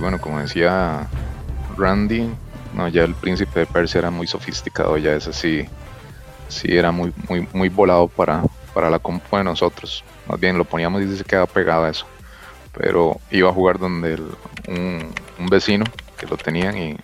bueno, 0.08 0.22
como 0.22 0.39
decía 0.39 1.06
Randy, 1.78 2.30
ya 2.93 3.04
el 3.04 3.13
príncipe 3.13 3.60
de 3.60 3.65
Persia 3.65 4.00
era 4.00 4.10
muy 4.10 4.26
sofisticado, 4.26 4.98
ya 4.98 5.12
ese 5.12 5.34
sí, 5.34 5.65
sí 6.48 6.78
era 6.78 6.93
muy, 6.93 7.12
muy, 7.28 7.46
muy 7.52 7.67
volado 7.67 8.08
para, 8.08 8.41
para 8.74 8.89
la 8.89 9.00
compu 9.00 9.36
de 9.36 9.43
nosotros. 9.43 10.06
Más 10.30 10.39
bien 10.39 10.58
lo 10.58 10.63
poníamos 10.63 11.02
y 11.02 11.17
se 11.17 11.26
quedaba 11.26 11.46
pegado 11.46 11.84
a 11.84 11.89
eso. 11.89 12.06
Pero 12.72 13.20
iba 13.32 13.50
a 13.50 13.54
jugar 13.54 13.80
donde 13.80 14.17
un, 14.70 15.13
vecino 15.50 15.84
que 16.17 16.26
lo 16.26 16.38
tenían 16.38 16.78
y, 16.78 16.96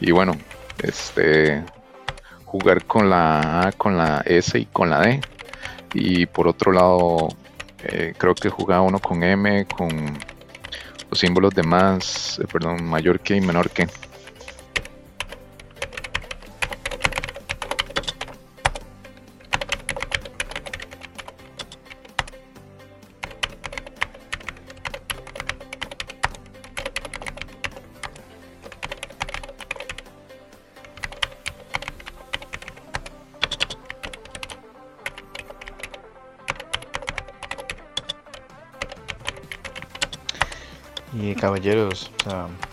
y 0.00 0.10
bueno, 0.10 0.32
este 0.82 1.62
jugar 2.46 2.86
con 2.86 3.10
la 3.10 3.64
A, 3.64 3.72
con 3.72 3.98
la 3.98 4.22
S 4.24 4.58
y 4.58 4.64
con 4.64 4.88
la 4.88 5.00
D. 5.00 5.20
Y 5.92 6.24
por 6.24 6.48
otro 6.48 6.72
lado, 6.72 7.28
eh, 7.82 8.14
creo 8.16 8.34
que 8.34 8.48
jugaba 8.48 8.80
uno 8.80 8.98
con 8.98 9.22
M, 9.22 9.66
con 9.66 10.16
los 11.10 11.18
símbolos 11.18 11.54
de 11.54 11.62
más, 11.62 12.38
eh, 12.38 12.46
perdón, 12.50 12.84
mayor 12.84 13.20
que 13.20 13.36
y 13.36 13.40
menor 13.40 13.70
que. 13.70 13.88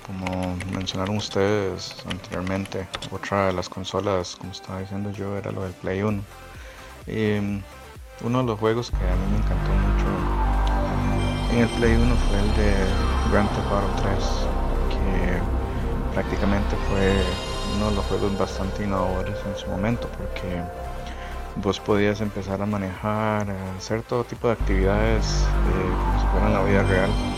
Como 0.06 0.56
mencionaron 0.74 1.18
ustedes 1.18 1.96
anteriormente, 2.10 2.88
otra 3.12 3.48
de 3.48 3.54
las 3.54 3.68
consolas, 3.68 4.36
como 4.36 4.52
estaba 4.52 4.80
diciendo 4.80 5.12
yo, 5.12 5.36
era 5.38 5.52
lo 5.52 5.64
del 5.64 5.74
Play 5.74 6.04
1. 6.04 6.22
Y 7.08 7.62
uno 8.24 8.40
de 8.40 8.44
los 8.44 8.60
juegos 8.60 8.92
que 8.92 8.98
a 8.98 9.16
mí 9.16 9.32
me 9.32 9.38
encantó 9.38 9.72
mucho 9.72 10.06
en 11.52 11.60
el 11.64 11.70
Play 11.70 11.96
1 11.96 12.16
fue 12.16 12.40
el 12.40 12.56
de 12.56 12.74
Grand 13.32 13.50
Theft 13.50 13.72
Auto 13.72 14.04
3, 14.04 14.16
que 14.90 16.14
prácticamente 16.14 16.76
fue 16.90 17.24
uno 17.78 17.90
de 17.90 17.96
los 17.96 18.06
juegos 18.06 18.38
bastante 18.38 18.84
innovadores 18.84 19.38
en 19.46 19.58
su 19.58 19.68
momento, 19.68 20.08
porque 20.18 20.62
vos 21.56 21.80
podías 21.80 22.22
empezar 22.22 22.62
a 22.62 22.66
manejar, 22.66 23.50
a 23.50 23.78
hacer 23.78 24.04
todo 24.04 24.24
tipo 24.24 24.48
de 24.48 24.54
actividades 24.54 25.26
eh, 25.26 25.96
como 25.98 26.20
si 26.20 26.28
fueran 26.28 26.54
la 26.54 26.64
vida 26.64 26.84
real 26.84 27.35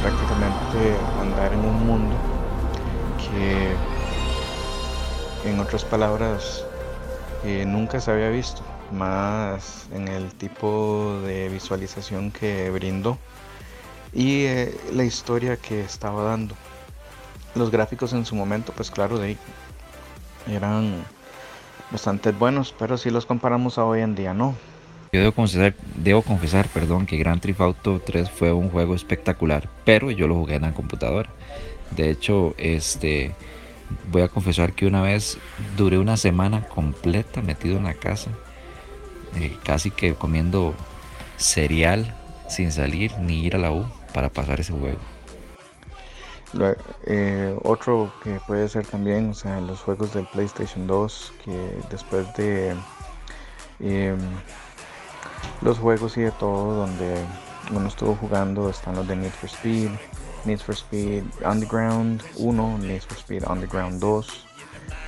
prácticamente 0.00 0.96
andar 1.20 1.52
en 1.52 1.60
un 1.60 1.86
mundo 1.86 2.16
que 3.18 3.74
en 5.48 5.60
otras 5.60 5.84
palabras 5.84 6.64
eh, 7.44 7.64
nunca 7.66 8.00
se 8.00 8.10
había 8.10 8.30
visto, 8.30 8.62
más 8.92 9.86
en 9.92 10.08
el 10.08 10.32
tipo 10.32 11.20
de 11.24 11.48
visualización 11.48 12.30
que 12.30 12.70
brindó 12.70 13.18
y 14.12 14.44
eh, 14.44 14.80
la 14.92 15.04
historia 15.04 15.56
que 15.56 15.80
estaba 15.80 16.22
dando. 16.24 16.54
Los 17.54 17.70
gráficos 17.70 18.12
en 18.12 18.24
su 18.24 18.34
momento, 18.34 18.72
pues 18.76 18.90
claro, 18.90 19.18
de 19.18 19.36
eran 20.46 21.04
bastante 21.90 22.32
buenos, 22.32 22.74
pero 22.78 22.96
si 22.96 23.10
los 23.10 23.26
comparamos 23.26 23.78
a 23.78 23.84
hoy 23.84 24.00
en 24.00 24.14
día, 24.14 24.34
no. 24.34 24.54
Yo 25.12 25.20
debo 25.20 25.32
confesar, 25.32 25.74
debo 25.96 26.22
confesar, 26.22 26.68
perdón, 26.68 27.06
que 27.06 27.16
Grand 27.16 27.40
Theft 27.40 27.60
Auto 27.60 28.00
3 28.04 28.30
fue 28.30 28.52
un 28.52 28.68
juego 28.68 28.94
espectacular, 28.94 29.68
pero 29.84 30.10
yo 30.10 30.28
lo 30.28 30.34
jugué 30.34 30.56
en 30.56 30.62
la 30.62 30.74
computadora. 30.74 31.30
De 31.90 32.10
hecho, 32.10 32.54
este 32.58 33.34
voy 34.10 34.22
a 34.22 34.28
confesar 34.28 34.74
que 34.74 34.86
una 34.86 35.00
vez 35.00 35.38
duré 35.76 35.98
una 35.98 36.16
semana 36.16 36.68
completa 36.68 37.40
metido 37.40 37.78
en 37.78 37.84
la 37.84 37.94
casa, 37.94 38.30
eh, 39.36 39.56
casi 39.64 39.90
que 39.90 40.14
comiendo 40.14 40.74
cereal 41.38 42.14
sin 42.48 42.72
salir 42.72 43.16
ni 43.18 43.44
ir 43.44 43.56
a 43.56 43.58
la 43.58 43.72
U 43.72 43.86
para 44.12 44.28
pasar 44.28 44.60
ese 44.60 44.72
juego. 44.72 44.98
Eh, 47.06 47.54
otro 47.62 48.10
que 48.22 48.40
puede 48.46 48.68
ser 48.68 48.86
también, 48.86 49.30
o 49.30 49.34
sea, 49.34 49.60
los 49.60 49.80
juegos 49.80 50.14
del 50.14 50.26
PlayStation 50.26 50.86
2, 50.86 51.32
que 51.44 51.78
después 51.90 52.26
de 52.34 52.74
em, 53.80 54.18
los 55.60 55.78
juegos 55.78 56.16
y 56.16 56.22
de 56.22 56.30
todo 56.32 56.74
donde 56.74 57.24
uno 57.72 57.88
estuvo 57.88 58.14
jugando 58.14 58.70
están 58.70 58.94
los 58.94 59.06
de 59.06 59.16
Need 59.16 59.32
for 59.32 59.48
Speed, 59.48 59.90
Need 60.44 60.58
for 60.60 60.74
Speed 60.74 61.24
Underground 61.44 62.22
1, 62.36 62.78
Need 62.78 63.02
for 63.02 63.18
Speed 63.18 63.44
Underground 63.48 64.00
2, 64.00 64.46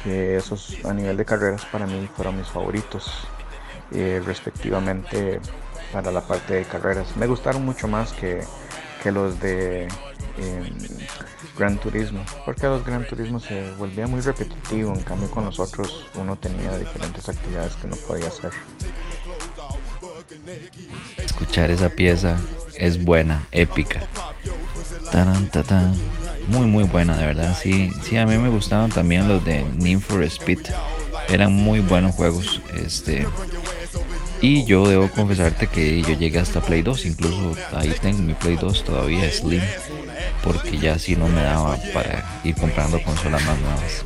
que 0.05 0.37
esos 0.37 0.77
a 0.85 0.93
nivel 0.93 1.17
de 1.17 1.25
carreras 1.25 1.65
para 1.67 1.87
mí 1.87 2.09
fueron 2.15 2.37
mis 2.37 2.49
favoritos, 2.49 3.27
eh, 3.93 4.23
respectivamente 4.25 5.41
para 5.93 6.11
la 6.11 6.21
parte 6.21 6.55
de 6.55 6.65
carreras. 6.65 7.17
Me 7.17 7.27
gustaron 7.27 7.65
mucho 7.65 7.89
más 7.89 8.13
que, 8.13 8.43
los 9.11 9.41
de 9.41 9.85
em, 10.37 10.79
Gran 11.59 11.79
Turismo, 11.79 12.25
porque 12.45 12.67
los 12.67 12.85
Gran 12.85 13.07
Turismo 13.07 13.41
se 13.41 13.73
volvía 13.75 14.07
muy 14.07 14.21
repetitivo, 14.21 14.93
en 14.95 15.03
cambio 15.03 15.31
con 15.31 15.45
los 15.45 15.59
otros 15.59 16.07
uno 16.15 16.37
tenía 16.37 16.77
diferentes 16.79 17.29
actividades 17.29 17.75
que 17.77 17.89
no 17.89 17.97
podía 17.97 18.29
hacer. 18.29 18.53
Escuchar 21.19 21.71
esa 21.71 21.89
pieza 21.89 22.39
es 22.77 23.03
buena, 23.05 23.47
épica. 23.53 24.01
Muy, 26.49 26.67
muy 26.67 26.85
buena, 26.85 27.17
de 27.17 27.27
verdad. 27.27 27.57
Sí, 27.61 27.91
sí, 28.03 28.17
a 28.17 28.27
mí 28.27 28.37
me 28.39 28.49
gustaban 28.49 28.91
también 28.91 29.29
los 29.29 29.45
de 29.45 29.65
Need 29.77 30.01
for 30.01 30.23
Speed. 30.25 30.61
Eran 31.29 31.53
muy 31.53 31.81
buenos 31.81 32.15
juegos. 32.15 32.61
Este. 32.75 33.27
Y 34.41 34.65
yo 34.65 34.89
debo 34.89 35.11
confesarte 35.11 35.67
que 35.67 36.01
yo 36.03 36.17
llegué 36.17 36.39
hasta 36.39 36.61
Play 36.61 36.83
2. 36.83 37.07
Incluso 37.07 37.55
ahí 37.73 37.95
tengo 38.01 38.23
mi 38.23 38.35
Play 38.35 38.57
2 38.57 38.85
todavía 38.85 39.31
Slim. 39.31 39.63
Porque 40.43 40.79
ya 40.79 40.95
así 40.95 41.17
no 41.17 41.29
me 41.29 41.43
daba 41.43 41.77
para 41.93 42.41
ir 42.45 42.55
comprando 42.55 43.03
consolas 43.03 43.45
más 43.45 43.59
nuevas. 43.61 44.05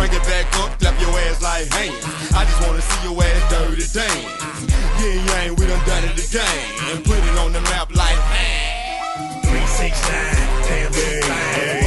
Bring 0.00 0.12
it 0.12 0.24
back 0.24 0.46
up, 0.60 0.78
clap 0.78 0.98
your 0.98 1.10
ass 1.28 1.42
like 1.42 1.68
hands. 1.72 2.00
I 2.32 2.44
just 2.48 2.60
wanna 2.66 2.80
see 2.80 3.02
your 3.04 3.22
ass 3.22 3.42
dirty 3.52 3.84
dance. 3.92 4.72
Yeah, 4.98 5.44
yang, 5.44 5.56
we 5.56 5.66
done 5.66 5.84
done 5.86 6.04
it 6.04 6.16
again. 6.16 6.64
And 6.90 7.04
put 7.04 7.18
it 7.18 7.38
on 7.38 7.52
the 7.52 7.60
map 7.60 7.94
like, 7.94 8.16
man. 8.32 9.42
369, 9.44 10.64
damn, 10.68 10.90
it's 10.94 11.79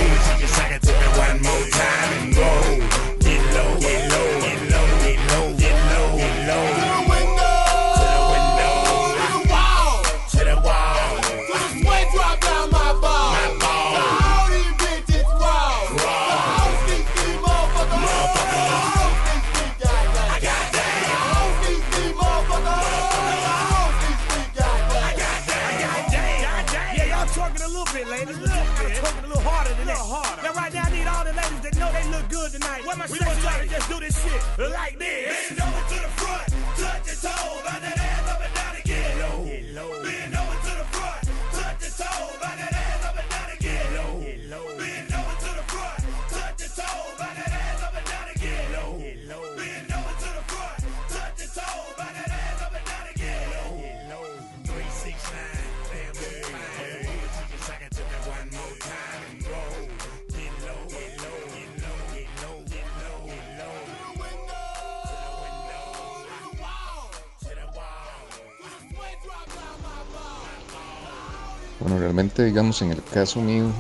Bueno, 72.14 72.30
realmente, 72.30 72.46
digamos, 72.46 72.80
en 72.84 72.92
el 72.92 73.04
caso 73.04 73.42
mío, 73.42 73.72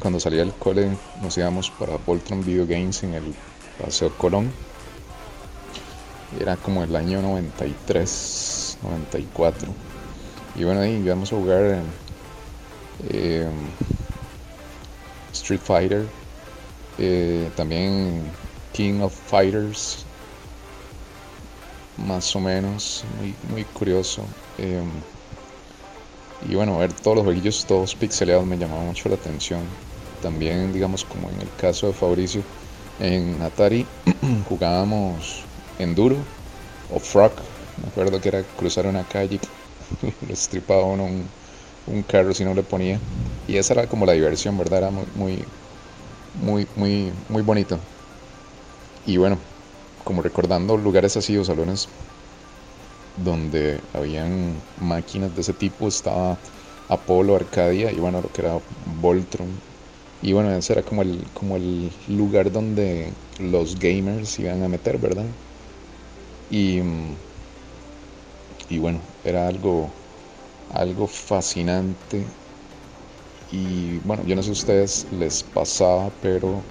cuando 0.00 0.18
salía 0.18 0.38
del 0.40 0.54
cole, 0.54 0.96
nos 1.20 1.36
íbamos 1.36 1.70
para 1.70 1.98
Voltron 1.98 2.42
Video 2.42 2.66
Games 2.66 3.02
en 3.02 3.12
el 3.12 3.34
Paseo 3.78 4.10
Colón. 4.16 4.50
Era 6.40 6.56
como 6.56 6.82
el 6.82 6.96
año 6.96 7.20
93, 7.20 8.78
94. 8.82 9.68
Y 10.54 10.64
bueno, 10.64 10.80
ahí 10.80 11.02
íbamos 11.04 11.34
a 11.34 11.36
jugar 11.36 11.82
eh, 13.10 13.50
Street 15.34 15.60
Fighter, 15.62 16.06
eh, 16.96 17.50
también 17.56 18.22
King 18.72 19.02
of 19.02 19.12
Fighters, 19.12 20.06
más 21.98 22.34
o 22.34 22.40
menos, 22.40 23.04
muy, 23.18 23.34
muy 23.50 23.64
curioso. 23.64 24.24
Em, 24.56 24.88
y 26.48 26.54
bueno, 26.54 26.78
ver 26.78 26.92
todos 26.92 27.16
los 27.16 27.24
jueguillos 27.24 27.64
todos 27.66 27.94
pixeleados 27.94 28.46
me 28.46 28.58
llamaba 28.58 28.82
mucho 28.82 29.08
la 29.08 29.14
atención. 29.14 29.60
También, 30.22 30.72
digamos, 30.72 31.04
como 31.04 31.30
en 31.30 31.40
el 31.40 31.48
caso 31.60 31.88
de 31.88 31.92
Fabricio, 31.92 32.42
en 33.00 33.40
Atari 33.42 33.86
jugábamos 34.48 35.44
Enduro 35.78 36.16
o 36.94 36.98
Frog. 36.98 37.32
Me 37.82 37.88
acuerdo 37.88 38.20
que 38.20 38.28
era 38.28 38.42
cruzar 38.56 38.86
una 38.86 39.02
calle, 39.04 39.40
lo 40.26 40.32
estripaba 40.32 40.84
uno 40.84 41.08
un, 41.86 42.02
carro 42.02 42.32
si 42.32 42.44
no 42.44 42.54
le 42.54 42.62
ponía. 42.62 42.98
Y 43.48 43.56
esa 43.56 43.74
era 43.74 43.86
como 43.86 44.06
la 44.06 44.12
diversión, 44.12 44.56
¿verdad? 44.56 44.78
Era 44.78 44.90
muy, 44.90 45.06
muy, 45.14 45.44
muy, 46.34 46.66
muy, 46.76 47.12
muy 47.28 47.42
bonito. 47.42 47.78
Y 49.06 49.16
bueno, 49.16 49.38
como 50.04 50.22
recordando 50.22 50.76
lugares 50.76 51.16
así 51.16 51.36
o 51.36 51.44
salones 51.44 51.88
donde 53.16 53.82
habían 53.92 54.64
máquinas 54.76 55.34
de 55.34 55.40
ese 55.42 55.54
tipo, 55.54 55.88
estaba 55.88 56.40
Apolo, 56.88 57.36
Arcadia 57.36 57.92
y 57.92 57.98
bueno, 58.00 58.20
lo 58.22 58.32
que 58.32 58.42
era 58.42 58.60
Voltron. 58.86 59.62
Y 60.20 60.32
bueno, 60.32 60.52
ese 60.52 60.72
era 60.74 60.84
como 60.84 61.02
el, 61.02 61.30
como 61.32 61.56
el 61.56 61.92
lugar 62.08 62.52
donde 62.52 63.16
los 63.38 63.78
gamers 63.78 64.38
iban 64.38 64.62
a 64.62 64.68
meter, 64.68 64.98
¿verdad? 64.98 65.34
Y, 66.48 66.80
y 68.68 68.78
bueno, 68.78 69.06
era 69.22 69.46
algo, 69.46 69.94
algo 70.68 71.06
fascinante. 71.08 72.36
Y 73.48 73.98
bueno, 74.00 74.24
yo 74.24 74.34
no 74.36 74.42
sé 74.42 74.50
a 74.50 74.52
ustedes 74.52 75.06
les 75.10 75.42
pasaba, 75.42 76.18
pero 76.20 76.64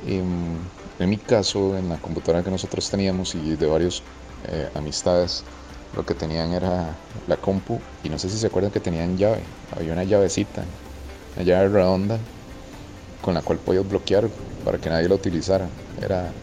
em, 0.00 0.70
en 0.98 1.10
mi 1.10 1.18
caso, 1.20 1.76
en 1.76 1.88
la 1.90 2.00
computadora 2.00 2.44
que 2.44 2.50
nosotros 2.50 2.90
teníamos 2.90 3.34
y 3.34 3.56
de 3.56 3.66
varios 3.66 4.04
eh, 4.44 4.70
amistades, 4.74 5.46
lo 5.92 6.04
que 6.06 6.14
tenían 6.14 6.52
era 6.52 7.02
la 7.26 7.38
compu 7.40 7.86
y 8.02 8.10
no 8.10 8.18
sé 8.18 8.28
si 8.30 8.38
se 8.38 8.46
acuerdan 8.48 8.72
que 8.72 8.80
tenían 8.80 9.16
llave, 9.16 9.54
había 9.70 9.92
una 9.92 10.04
llavecita, 10.04 10.74
una 11.36 11.44
llave 11.44 11.68
redonda 11.68 12.28
con 13.20 13.34
la 13.34 13.42
cual 13.42 13.60
podías 13.62 13.86
bloquear 13.86 14.30
para 14.62 14.78
que 14.80 14.90
nadie 14.90 15.08
lo 15.08 15.16
utilizara. 15.16 15.76
Era, 15.96 16.36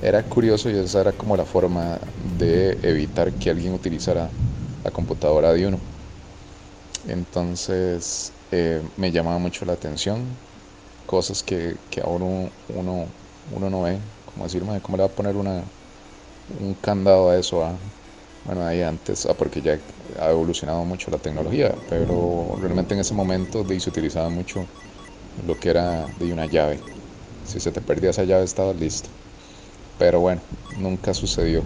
era 0.00 0.28
curioso 0.28 0.70
y 0.70 0.76
esa 0.78 1.00
era 1.02 1.14
como 1.16 1.36
la 1.36 1.46
forma 1.46 2.00
de 2.16 2.78
evitar 2.82 3.38
que 3.38 3.50
alguien 3.50 3.74
utilizara 3.74 4.34
la 4.82 4.90
computadora 4.92 5.52
de 5.52 5.66
uno. 5.66 5.82
Entonces 7.04 8.34
eh, 8.50 8.82
me 8.96 9.12
llamaba 9.12 9.38
mucho 9.38 9.64
la 9.64 9.74
atención, 9.74 10.40
cosas 11.06 11.42
que, 11.44 11.82
que 11.90 12.00
ahora 12.02 12.24
uno, 12.26 12.52
uno, 12.68 13.14
uno 13.46 13.70
no 13.70 13.82
ve, 13.82 14.02
como 14.24 14.44
decirme, 14.46 14.80
¿cómo 14.82 14.96
le 14.98 15.04
va 15.04 15.08
a 15.10 15.14
poner 15.16 15.36
una, 15.36 15.72
un 16.48 16.74
candado 16.74 17.30
a 17.30 17.38
eso? 17.38 17.64
ah? 17.64 17.78
Bueno, 18.44 18.64
ahí 18.64 18.82
antes, 18.82 19.26
porque 19.38 19.60
ya 19.62 19.80
ha 20.20 20.30
evolucionado 20.30 20.84
mucho 20.84 21.10
la 21.10 21.18
tecnología, 21.18 21.76
pero 21.88 22.56
realmente 22.60 22.94
en 22.94 23.00
ese 23.00 23.14
momento 23.14 23.64
se 23.80 23.90
utilizaba 23.90 24.28
mucho 24.30 24.68
lo 25.36 25.58
que 25.58 25.70
era 25.70 26.08
de 26.16 26.32
una 26.32 26.46
llave. 26.46 26.84
Si 27.42 27.60
se 27.60 27.72
te 27.72 27.82
perdía 27.82 28.10
esa 28.10 28.24
llave, 28.24 28.44
estabas 28.44 28.76
listo. 28.76 29.10
Pero 29.98 30.20
bueno, 30.20 30.42
nunca 30.76 31.14
sucedió. 31.14 31.64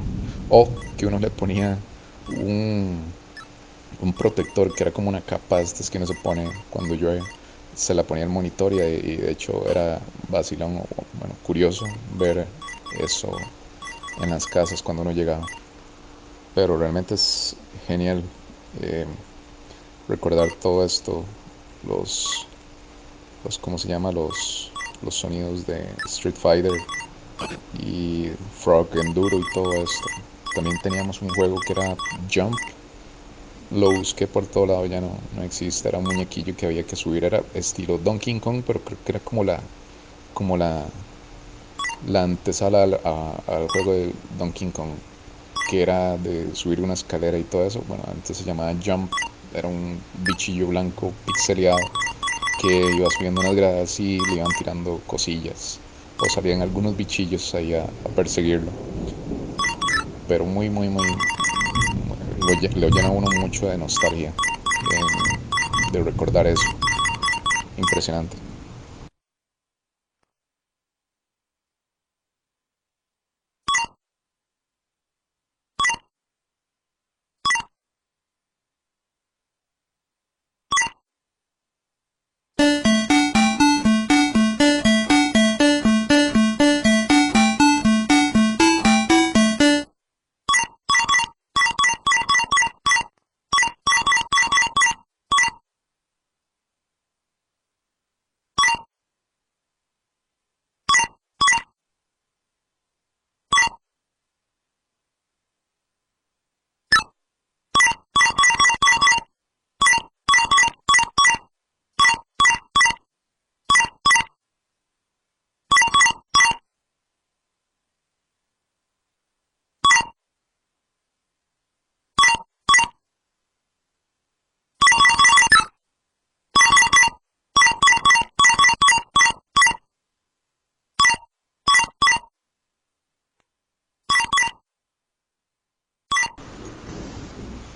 O 0.48 0.76
que 0.96 1.06
uno 1.06 1.18
le 1.18 1.30
ponía 1.30 1.84
un, 2.26 3.14
un 3.98 4.16
protector 4.16 4.74
que 4.74 4.84
era 4.84 4.92
como 4.92 5.08
una 5.08 5.24
capa 5.24 5.60
estas 5.60 5.90
que 5.90 5.98
uno 5.98 6.06
se 6.06 6.14
pone 6.14 6.64
cuando 6.70 6.94
llueve. 6.94 7.22
Se 7.72 7.94
la 7.94 8.06
ponía 8.06 8.24
el 8.24 8.30
monitor 8.30 8.72
y, 8.72 8.78
y 8.78 9.16
de 9.18 9.30
hecho 9.32 9.68
era 9.68 10.06
vacilón, 10.28 10.84
bueno, 11.12 11.38
curioso 11.42 11.86
ver 12.04 12.52
eso 12.90 13.54
en 14.18 14.30
las 14.30 14.46
casas 14.46 14.82
cuando 14.82 15.02
uno 15.02 15.12
llegaba. 15.12 15.46
Pero 16.54 16.76
realmente 16.76 17.14
es 17.14 17.56
genial 17.86 18.22
eh, 18.80 19.06
recordar 20.08 20.48
todo 20.60 20.84
esto, 20.84 21.24
los, 21.86 22.46
los, 23.44 23.58
¿cómo 23.58 23.78
se 23.78 23.88
llama? 23.88 24.12
Los, 24.12 24.72
los 25.02 25.14
sonidos 25.14 25.66
de 25.66 25.88
Street 26.06 26.34
Fighter 26.34 26.72
y 27.78 28.30
Frog 28.58 28.88
Enduro 28.96 29.38
y 29.38 29.44
todo 29.54 29.72
esto. 29.72 30.06
También 30.54 30.76
teníamos 30.82 31.22
un 31.22 31.28
juego 31.30 31.56
que 31.60 31.72
era 31.72 31.96
Jump. 32.32 32.58
Lo 33.70 33.92
busqué 33.92 34.26
por 34.26 34.46
todo 34.46 34.66
lado, 34.66 34.86
ya 34.86 35.00
no, 35.00 35.16
no 35.36 35.42
existe. 35.44 35.88
Era 35.88 35.98
un 35.98 36.04
muñequillo 36.04 36.56
que 36.56 36.66
había 36.66 36.82
que 36.82 36.96
subir. 36.96 37.24
Era 37.24 37.42
estilo 37.54 37.98
Donkey 37.98 38.40
Kong, 38.40 38.64
pero 38.66 38.80
creo 38.80 38.98
que 39.04 39.12
era 39.12 39.20
como 39.20 39.44
la, 39.44 39.60
como 40.34 40.56
la, 40.56 40.86
la 42.06 42.22
antesala 42.24 42.82
al, 42.84 43.68
juego 43.68 43.92
de 43.92 44.14
Donkey 44.30 44.72
Kong, 44.72 45.00
que 45.70 45.82
era 45.82 46.18
de 46.18 46.54
subir 46.54 46.80
una 46.82 46.94
escalera 46.94 47.38
y 47.38 47.44
todo 47.44 47.66
eso. 47.66 47.82
Bueno, 47.82 48.04
antes 48.08 48.36
se 48.38 48.44
llamaba 48.44 48.74
Jump. 48.84 49.12
Era 49.52 49.68
un 49.68 50.06
bichillo 50.12 50.68
blanco 50.68 51.12
pixeleado 51.24 51.78
que 52.62 52.92
iba 52.96 53.08
subiendo 53.10 53.40
unas 53.42 53.54
gradas 53.56 54.00
y 54.00 54.18
le 54.28 54.36
iban 54.36 54.52
tirando 54.58 55.02
cosillas. 55.06 55.82
O 56.20 56.28
salían 56.30 56.62
algunos 56.62 56.96
bichillos 56.96 57.54
ahí 57.54 57.74
a, 57.74 57.86
perseguirlo. 58.14 58.76
Pero 60.26 60.46
muy, 60.46 60.70
muy, 60.70 60.88
muy. 60.88 61.06
Lo, 62.38 62.54
lo 62.80 62.88
llena 62.90 63.10
uno 63.10 63.28
mucho 63.40 63.66
de 63.68 63.78
nostalgia. 63.78 64.34
de- 64.90 65.98
de 65.98 66.04
recordar 66.04 66.46
eso. 66.46 66.62
impresionante. 67.76 68.39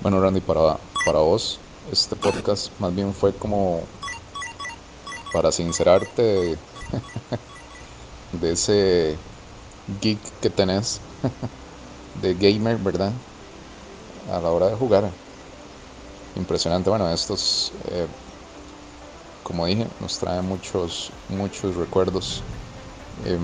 Bueno, 0.05 0.21
Randy, 0.21 0.43
para, 0.43 0.79
para 1.07 1.21
vos, 1.21 1.59
este 1.91 2.15
podcast 2.15 2.79
más 2.79 2.95
bien 2.95 3.15
fue 3.15 3.33
como 3.33 3.81
para 5.33 5.51
sincerarte 5.51 6.59
de, 8.33 8.53
ese 8.53 9.17
geek 10.03 10.21
que 10.43 10.51
tenés 10.51 11.01
de 12.21 12.35
gamer, 12.35 12.77
¿verdad? 12.77 13.15
A 14.31 14.41
la 14.41 14.51
hora 14.53 14.69
de 14.69 14.77
jugar. 14.77 15.11
Impresionante. 16.37 16.91
Bueno, 16.91 17.09
estos, 17.11 17.73
eh, 17.87 18.07
como 19.43 19.65
dije, 19.65 19.87
nos 20.01 20.19
trae 20.19 20.43
muchos, 20.43 21.13
muchos 21.31 21.77
recuerdos. 21.77 22.43
Em, 23.25 23.41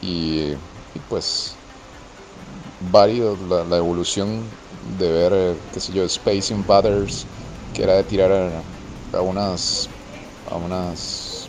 y, 0.00 0.56
pues 1.08 1.54
varios, 2.90 3.38
la 3.68 3.76
evolución 3.76 4.61
de 4.82 5.10
ver, 5.10 5.32
eh, 5.34 5.56
qué 5.72 5.80
sé 5.80 5.92
yo, 5.92 6.04
Space 6.04 6.52
Invaders, 6.52 7.26
que 7.72 7.82
era 7.82 7.94
de 7.94 8.04
tirar 8.04 8.32
a, 9.12 9.20
unas, 9.22 9.88
a 10.46 10.56
unas, 10.56 11.48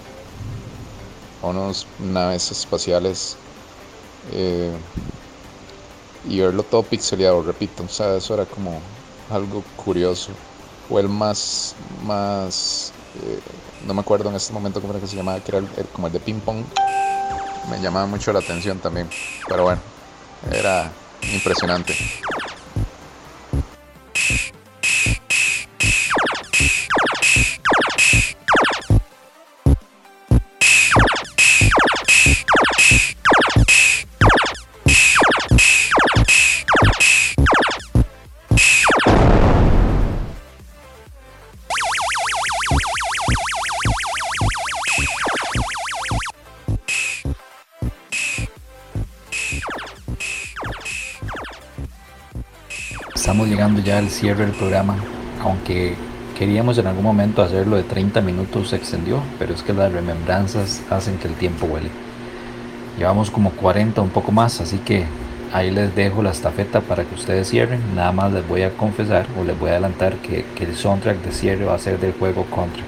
a 1.41 1.47
unas 1.47 1.87
naves 1.99 2.51
espaciales 2.51 3.37
eh, 4.31 4.77
y 6.23 6.39
verlo 6.39 6.63
todo 6.63 6.83
pixeleado, 6.83 7.41
repito, 7.41 7.83
o 7.83 7.89
sea, 7.89 8.15
eso 8.15 8.33
era 8.33 8.45
como 8.45 8.81
algo 9.29 9.63
curioso. 9.75 10.33
O 10.89 10.99
el 10.99 11.09
más, 11.09 11.75
más, 12.01 12.93
eh, 13.15 13.41
no 13.85 13.93
me 13.93 14.01
acuerdo 14.01 14.29
en 14.29 14.35
este 14.35 14.53
momento 14.53 14.79
cómo 14.81 14.93
era 14.93 15.01
que 15.01 15.07
se 15.07 15.15
llamaba, 15.15 15.39
que 15.39 15.55
era 15.55 15.65
como 15.91 16.07
el 16.07 16.13
de 16.13 16.19
ping 16.19 16.39
pong, 16.41 16.65
me 17.69 17.79
llamaba 17.81 18.05
mucho 18.05 18.31
la 18.31 18.39
atención 18.39 18.79
también, 18.79 19.09
pero 19.47 19.63
bueno, 19.63 19.81
era 20.51 20.91
impresionante. 21.33 21.93
Ya 53.83 53.97
al 53.97 54.09
cierre 54.09 54.45
del 54.45 54.55
programa, 54.55 54.95
aunque 55.41 55.95
queríamos 56.37 56.77
en 56.77 56.87
algún 56.87 57.03
momento 57.03 57.41
hacerlo 57.41 57.75
de 57.75 57.83
30 57.83 58.21
minutos, 58.21 58.69
se 58.69 58.77
extendió, 58.77 59.21
pero 59.37 59.53
es 59.53 59.61
que 59.61 59.73
las 59.73 59.91
remembranzas 59.91 60.81
hacen 60.89 61.17
que 61.17 61.27
el 61.27 61.35
tiempo 61.35 61.65
huele. 61.65 61.89
Llevamos 62.97 63.29
como 63.29 63.51
40, 63.51 64.01
un 64.01 64.09
poco 64.09 64.31
más, 64.31 64.61
así 64.61 64.77
que 64.77 65.05
ahí 65.51 65.71
les 65.71 65.95
dejo 65.95 66.23
la 66.23 66.31
estafeta 66.31 66.81
para 66.81 67.03
que 67.03 67.15
ustedes 67.15 67.49
cierren. 67.49 67.81
Nada 67.95 68.11
más 68.11 68.31
les 68.31 68.47
voy 68.47 68.61
a 68.61 68.71
confesar 68.71 69.25
o 69.39 69.43
les 69.43 69.59
voy 69.59 69.69
a 69.69 69.73
adelantar 69.73 70.15
que, 70.17 70.45
que 70.55 70.63
el 70.63 70.75
soundtrack 70.75 71.21
de 71.21 71.31
cierre 71.31 71.65
va 71.65 71.75
a 71.75 71.79
ser 71.79 71.99
del 71.99 72.13
juego 72.13 72.45
Contra, 72.45 72.83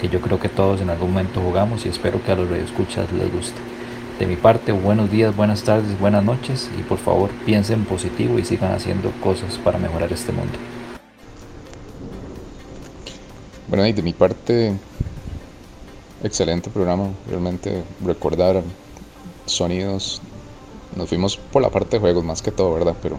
que 0.00 0.08
yo 0.08 0.20
creo 0.20 0.38
que 0.38 0.48
todos 0.48 0.80
en 0.80 0.90
algún 0.90 1.12
momento 1.12 1.40
jugamos 1.40 1.86
y 1.86 1.88
espero 1.88 2.22
que 2.22 2.32
a 2.32 2.36
los 2.36 2.48
radioescuchas 2.48 3.10
les 3.12 3.32
guste. 3.32 3.75
De 4.18 4.24
mi 4.24 4.36
parte, 4.36 4.72
buenos 4.72 5.10
días, 5.10 5.36
buenas 5.36 5.62
tardes, 5.62 6.00
buenas 6.00 6.24
noches 6.24 6.70
y 6.78 6.82
por 6.82 6.96
favor 6.96 7.28
piensen 7.44 7.84
positivo 7.84 8.38
y 8.38 8.46
sigan 8.46 8.72
haciendo 8.72 9.10
cosas 9.22 9.58
para 9.58 9.78
mejorar 9.78 10.10
este 10.10 10.32
mundo. 10.32 10.56
Bueno, 13.68 13.86
y 13.86 13.92
de 13.92 14.00
mi 14.00 14.14
parte, 14.14 14.72
excelente 16.24 16.70
programa. 16.70 17.10
Realmente 17.28 17.84
recordar 18.02 18.62
sonidos. 19.44 20.22
Nos 20.96 21.10
fuimos 21.10 21.36
por 21.36 21.60
la 21.60 21.68
parte 21.68 21.96
de 21.96 22.00
juegos 22.00 22.24
más 22.24 22.40
que 22.40 22.50
todo, 22.50 22.72
¿verdad? 22.72 22.96
Pero 23.02 23.18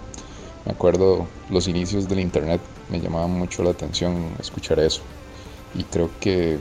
me 0.66 0.72
acuerdo 0.72 1.28
los 1.52 1.68
inicios 1.68 2.10
del 2.10 2.22
internet. 2.22 2.60
Me 2.90 3.00
llamaba 3.00 3.28
mucho 3.28 3.62
la 3.62 3.70
atención 3.70 4.32
escuchar 4.40 4.80
eso. 4.80 5.02
Y 5.76 5.84
creo 5.84 6.10
que 6.20 6.58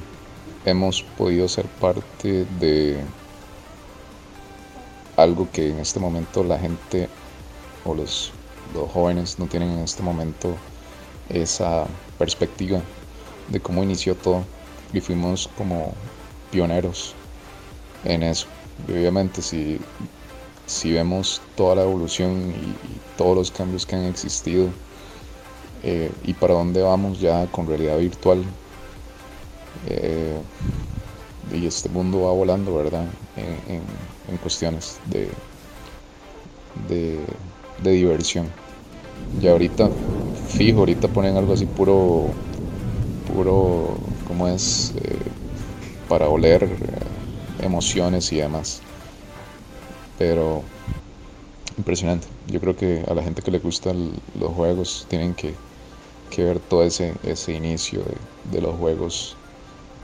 hemos 0.66 1.02
podido 1.16 1.48
ser 1.48 1.64
parte 1.64 2.44
de 2.60 2.98
algo 5.16 5.48
que 5.52 5.70
en 5.70 5.78
este 5.80 5.98
momento 6.00 6.44
la 6.44 6.58
gente 6.58 7.08
o 7.84 7.94
los, 7.94 8.32
jóvenes 8.92 9.38
no 9.38 9.46
tienen 9.46 9.70
en 9.70 9.78
este 9.80 10.02
momento 10.02 10.56
esa 11.30 11.86
perspectiva 12.18 12.82
de 13.48 13.60
cómo 13.60 13.82
inició 13.82 14.14
todo 14.14 14.44
y 14.92 15.00
fuimos 15.00 15.48
como 15.56 15.92
pioneros 16.50 17.14
en 18.04 18.22
eso. 18.22 18.46
Y 18.88 18.92
obviamente 18.92 19.40
si, 19.42 19.78
si 20.66 20.92
vemos 20.92 21.40
toda 21.56 21.76
la 21.76 21.82
evolución 21.82 22.52
y, 22.54 22.76
todos 23.16 23.34
los 23.34 23.50
cambios 23.50 23.86
que 23.86 23.96
han 23.96 24.04
existido 24.04 24.68
eh, 25.82 26.10
y 26.24 26.34
para 26.34 26.52
dónde 26.54 26.82
vamos 26.82 27.18
ya 27.20 27.46
con 27.46 27.66
realidad 27.66 27.98
virtual, 27.98 28.44
eh, 29.88 30.38
y 31.52 31.66
este 31.66 31.88
mundo 31.88 32.22
va 32.22 32.32
volando, 32.32 32.74
¿verdad? 32.74 33.06
En- 33.36 34.15
en 34.28 34.36
cuestiones 34.38 34.98
de, 35.06 35.28
de, 36.88 37.90
diversión. 37.90 38.50
Y 39.40 39.46
ahorita, 39.48 39.90
fijo, 40.48 40.80
ahorita 40.80 41.08
ponen 41.08 41.36
algo 41.36 41.52
así 41.52 41.66
puro, 41.66 42.28
puro, 43.32 43.96
¿cómo 44.26 44.48
es? 44.48 44.92
Eh, 44.96 45.16
para 46.08 46.28
oler 46.28 46.64
eh, 46.64 47.64
emociones 47.64 48.32
y 48.32 48.36
demás. 48.36 48.80
Pero 50.18 50.62
impresionante. 51.76 52.26
Yo 52.46 52.60
creo 52.60 52.76
que 52.76 53.04
a 53.06 53.14
la 53.14 53.22
gente 53.22 53.42
que 53.42 53.50
le 53.50 53.58
gustan 53.58 54.12
los 54.38 54.52
juegos 54.52 55.06
tienen 55.08 55.34
que, 55.34 55.54
que 56.30 56.44
ver 56.44 56.58
todo 56.60 56.84
ese, 56.84 57.14
ese 57.22 57.52
inicio 57.52 58.00
de, 58.00 58.16
de 58.56 58.60
los 58.62 58.74
juegos, 58.76 59.36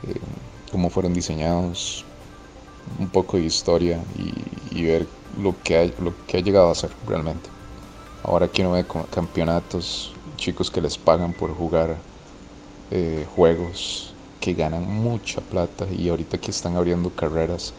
eh, 0.07 0.15
cómo 0.71 0.91
fueron 0.91 1.15
diseñados, 1.15 2.05
un 2.99 3.09
poco 3.09 3.37
de 3.37 3.45
historia 3.45 4.01
y, 4.71 4.85
ver 4.85 5.07
lo 5.41 5.55
que, 5.63 5.79
ha, 5.79 5.85
lo 6.03 6.15
que 6.27 6.39
ha 6.39 6.41
llegado 6.41 6.71
a 6.71 6.75
ser 6.75 6.91
realmente. 7.07 7.49
Ahora 8.23 8.47
aquí 8.47 8.63
uno 8.63 8.73
ve 8.73 8.85
campeonatos, 9.11 10.13
chicos 10.37 10.71
que 10.71 10.81
les 10.81 10.97
pagan 10.99 11.33
por 11.33 11.55
jugar 11.55 11.97
eh, 12.91 13.27
juegos 13.35 14.15
que 14.41 14.55
ganan 14.55 14.85
mucha 14.87 15.41
plata 15.41 15.87
y 15.91 16.09
ahorita 16.09 16.39
que 16.39 16.51
están 16.51 16.77
abriendo 16.77 17.11
carreras 17.11 17.73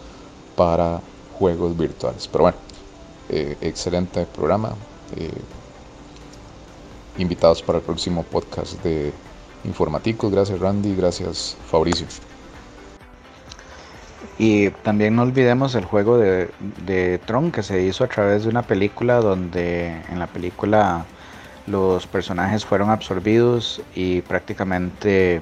para 0.55 1.01
juegos 1.37 1.77
virtuales. 1.77 2.27
Pero 2.27 2.43
bueno, 2.43 2.57
eh, 3.29 3.57
excelente 3.61 4.25
programa. 4.25 4.75
eh, 5.15 5.29
invitados 7.17 7.61
para 7.61 7.79
el 7.79 7.83
próximo 7.83 8.23
podcast 8.23 8.81
de 8.83 9.13
Informaticos. 9.63 10.31
Gracias 10.31 10.59
Randy, 10.59 10.95
gracias 10.95 11.55
Fabricio. 11.69 12.07
Y 14.39 14.69
también 14.69 15.15
no 15.15 15.23
olvidemos 15.23 15.75
el 15.75 15.85
juego 15.85 16.17
de, 16.17 16.49
de 16.85 17.19
Tron 17.19 17.51
que 17.51 17.63
se 17.63 17.81
hizo 17.83 18.03
a 18.03 18.07
través 18.07 18.43
de 18.43 18.49
una 18.49 18.63
película 18.63 19.17
donde 19.17 20.01
en 20.09 20.19
la 20.19 20.27
película 20.27 21.05
los 21.67 22.07
personajes 22.07 22.65
fueron 22.65 22.89
absorbidos 22.89 23.81
y 23.95 24.21
prácticamente 24.21 25.41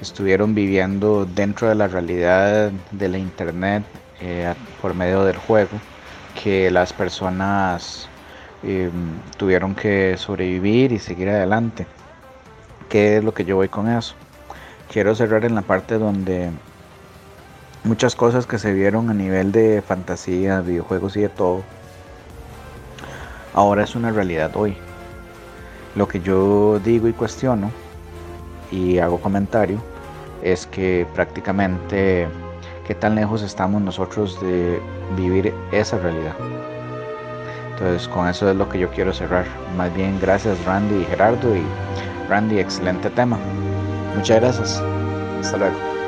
estuvieron 0.00 0.54
viviendo 0.54 1.26
dentro 1.26 1.68
de 1.68 1.74
la 1.74 1.86
realidad 1.86 2.72
de 2.90 3.08
la 3.08 3.18
internet 3.18 3.84
eh, 4.20 4.54
por 4.80 4.94
medio 4.94 5.24
del 5.24 5.36
juego 5.36 5.80
que 6.42 6.70
las 6.70 6.92
personas 6.92 8.08
eh, 8.62 8.90
tuvieron 9.36 9.74
que 9.74 10.16
sobrevivir 10.16 10.92
y 10.92 10.98
seguir 10.98 11.28
adelante. 11.28 11.86
¿Qué 12.88 13.18
es 13.18 13.24
lo 13.24 13.32
que 13.34 13.44
yo 13.44 13.56
voy 13.56 13.68
con 13.68 13.88
eso? 13.88 14.14
Quiero 14.88 15.14
cerrar 15.14 15.44
en 15.44 15.54
la 15.54 15.62
parte 15.62 15.98
donde 15.98 16.50
muchas 17.84 18.14
cosas 18.14 18.46
que 18.46 18.58
se 18.58 18.72
vieron 18.72 19.10
a 19.10 19.14
nivel 19.14 19.52
de 19.52 19.82
fantasía, 19.82 20.60
videojuegos 20.60 21.16
y 21.16 21.22
de 21.22 21.28
todo, 21.28 21.62
ahora 23.54 23.84
es 23.84 23.94
una 23.94 24.10
realidad 24.10 24.52
hoy. 24.54 24.76
Lo 25.94 26.06
que 26.06 26.20
yo 26.20 26.78
digo 26.84 27.08
y 27.08 27.12
cuestiono 27.12 27.70
y 28.70 28.98
hago 28.98 29.20
comentario 29.20 29.82
es 30.42 30.66
que 30.66 31.06
prácticamente 31.14 32.28
qué 32.86 32.94
tan 32.94 33.14
lejos 33.14 33.42
estamos 33.42 33.82
nosotros 33.82 34.40
de 34.40 34.80
vivir 35.16 35.52
esa 35.72 35.98
realidad. 35.98 36.34
Entonces 37.72 38.08
con 38.08 38.28
eso 38.28 38.50
es 38.50 38.56
lo 38.56 38.68
que 38.68 38.78
yo 38.78 38.90
quiero 38.90 39.12
cerrar. 39.12 39.46
Más 39.76 39.92
bien 39.94 40.18
gracias 40.20 40.62
Randy 40.64 41.02
y 41.02 41.04
Gerardo 41.06 41.56
y 41.56 41.62
Randy, 42.28 42.60
excelente 42.60 43.10
tema. 43.10 43.38
Muchas 44.14 44.40
gracias. 44.40 44.82
Hasta 45.40 45.56
luego. 45.56 45.99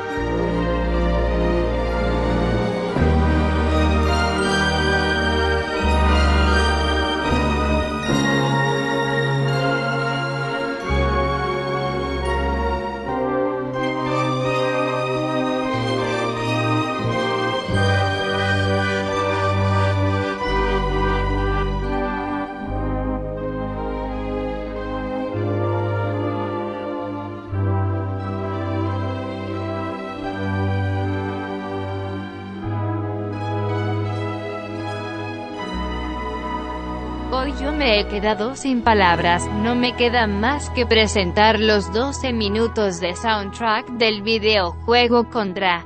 Quedado 38.07 38.55
sin 38.55 38.81
palabras, 38.81 39.47
no 39.63 39.75
me 39.75 39.95
queda 39.95 40.27
más 40.27 40.69
que 40.71 40.85
presentar 40.85 41.59
los 41.59 41.91
12 41.93 42.33
minutos 42.33 42.99
de 42.99 43.15
soundtrack 43.15 43.87
del 43.91 44.21
videojuego 44.21 45.29
Contra. 45.29 45.85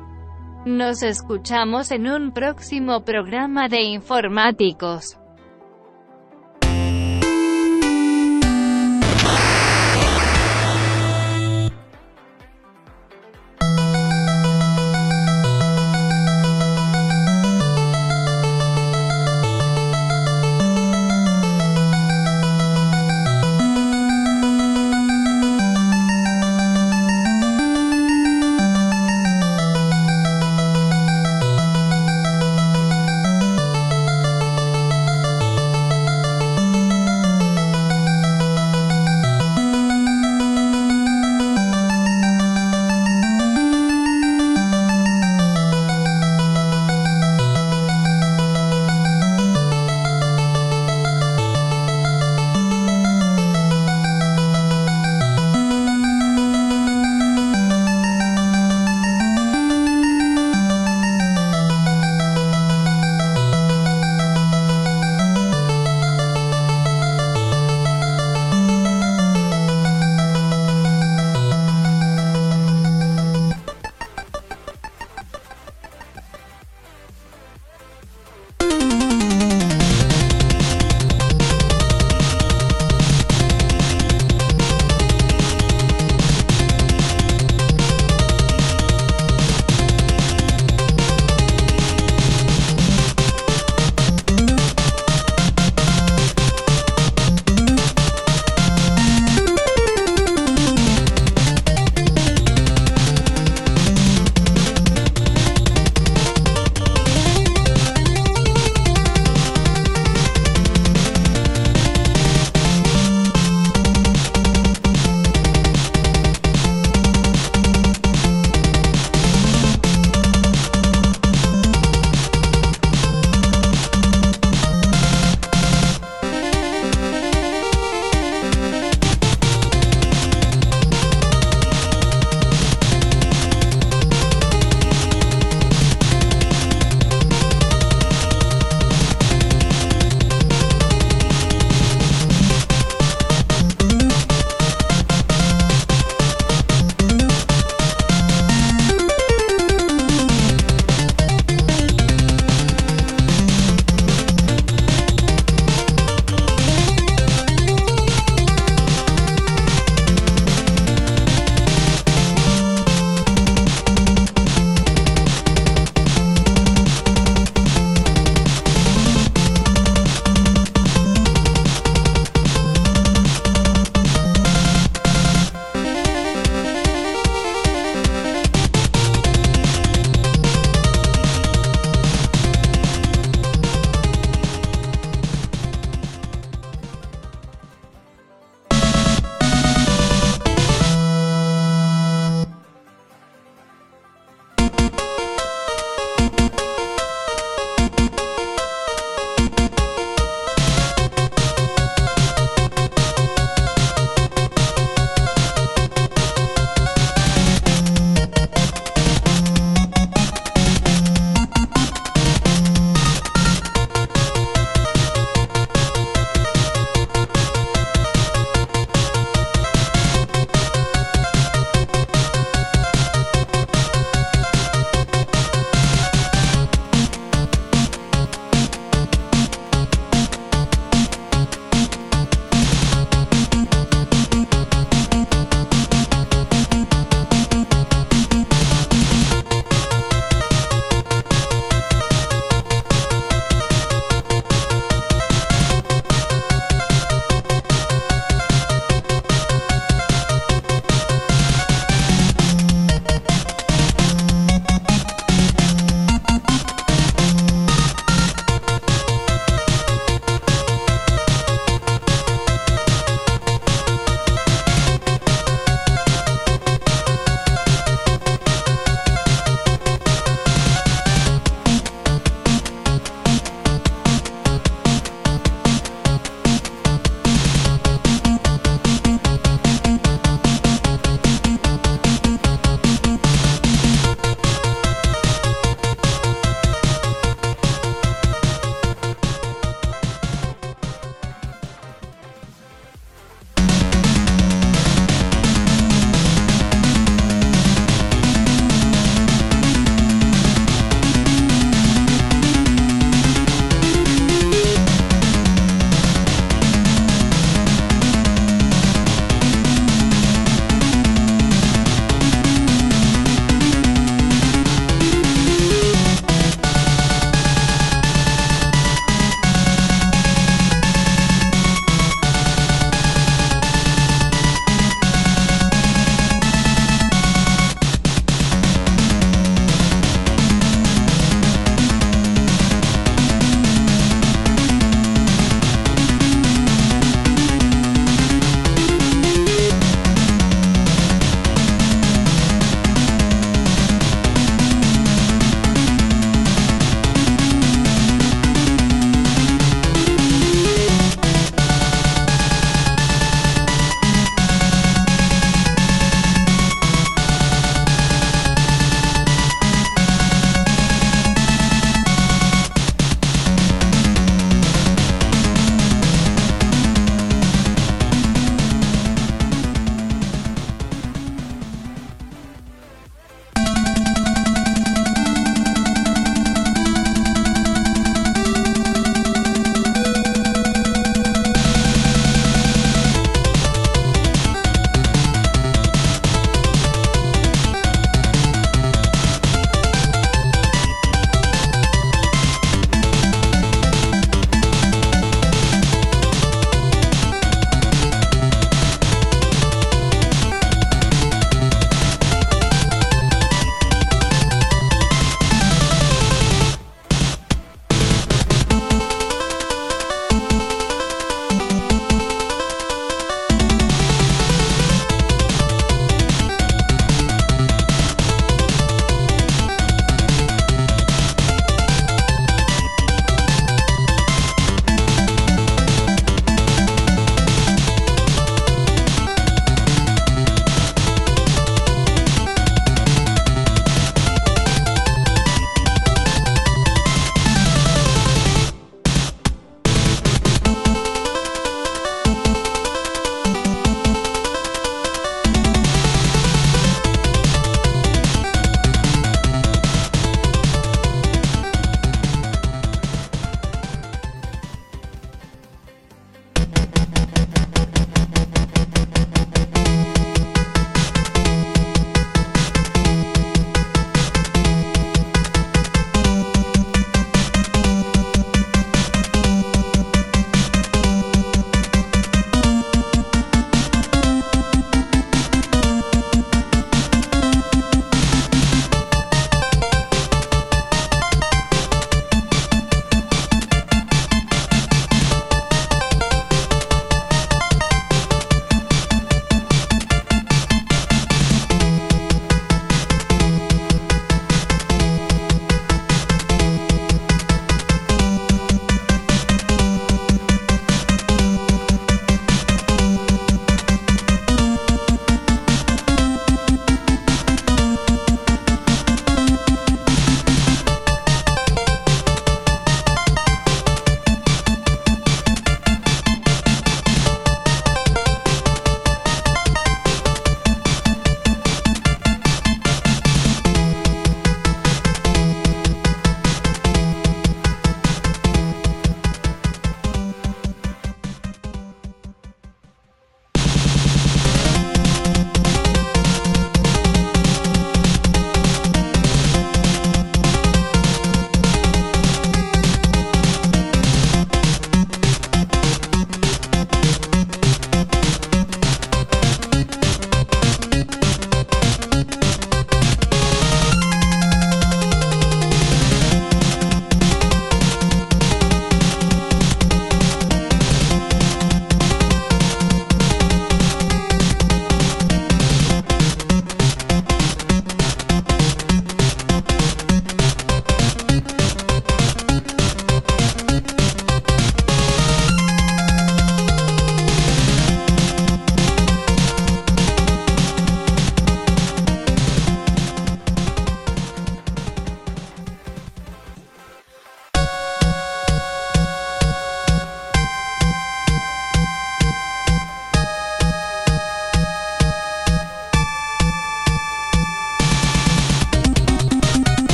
Nos 0.65 1.03
escuchamos 1.03 1.91
en 1.91 2.07
un 2.07 2.31
próximo 2.31 3.03
programa 3.03 3.69
de 3.69 3.83
informáticos. 3.83 5.17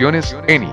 ENI, 0.00 0.70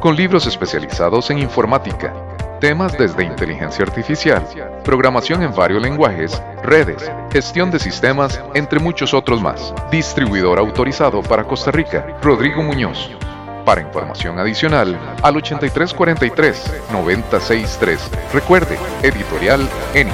con 0.00 0.14
libros 0.14 0.46
especializados 0.46 1.28
en 1.30 1.40
informática, 1.40 2.14
temas 2.60 2.96
desde 2.96 3.24
inteligencia 3.24 3.84
artificial, 3.84 4.46
programación 4.84 5.42
en 5.42 5.52
varios 5.52 5.82
lenguajes, 5.82 6.40
redes, 6.62 7.10
gestión 7.32 7.72
de 7.72 7.80
sistemas, 7.80 8.40
entre 8.54 8.78
muchos 8.78 9.12
otros 9.12 9.42
más. 9.42 9.74
Distribuidor 9.90 10.60
autorizado 10.60 11.20
para 11.20 11.42
Costa 11.44 11.72
Rica, 11.72 12.16
Rodrigo 12.22 12.62
Muñoz. 12.62 13.10
Para 13.64 13.80
información 13.80 14.38
adicional, 14.38 14.96
al 15.20 15.34
8343-963. 15.34 17.98
Recuerde, 18.32 18.78
editorial 19.02 19.68
ENI. 19.94 20.12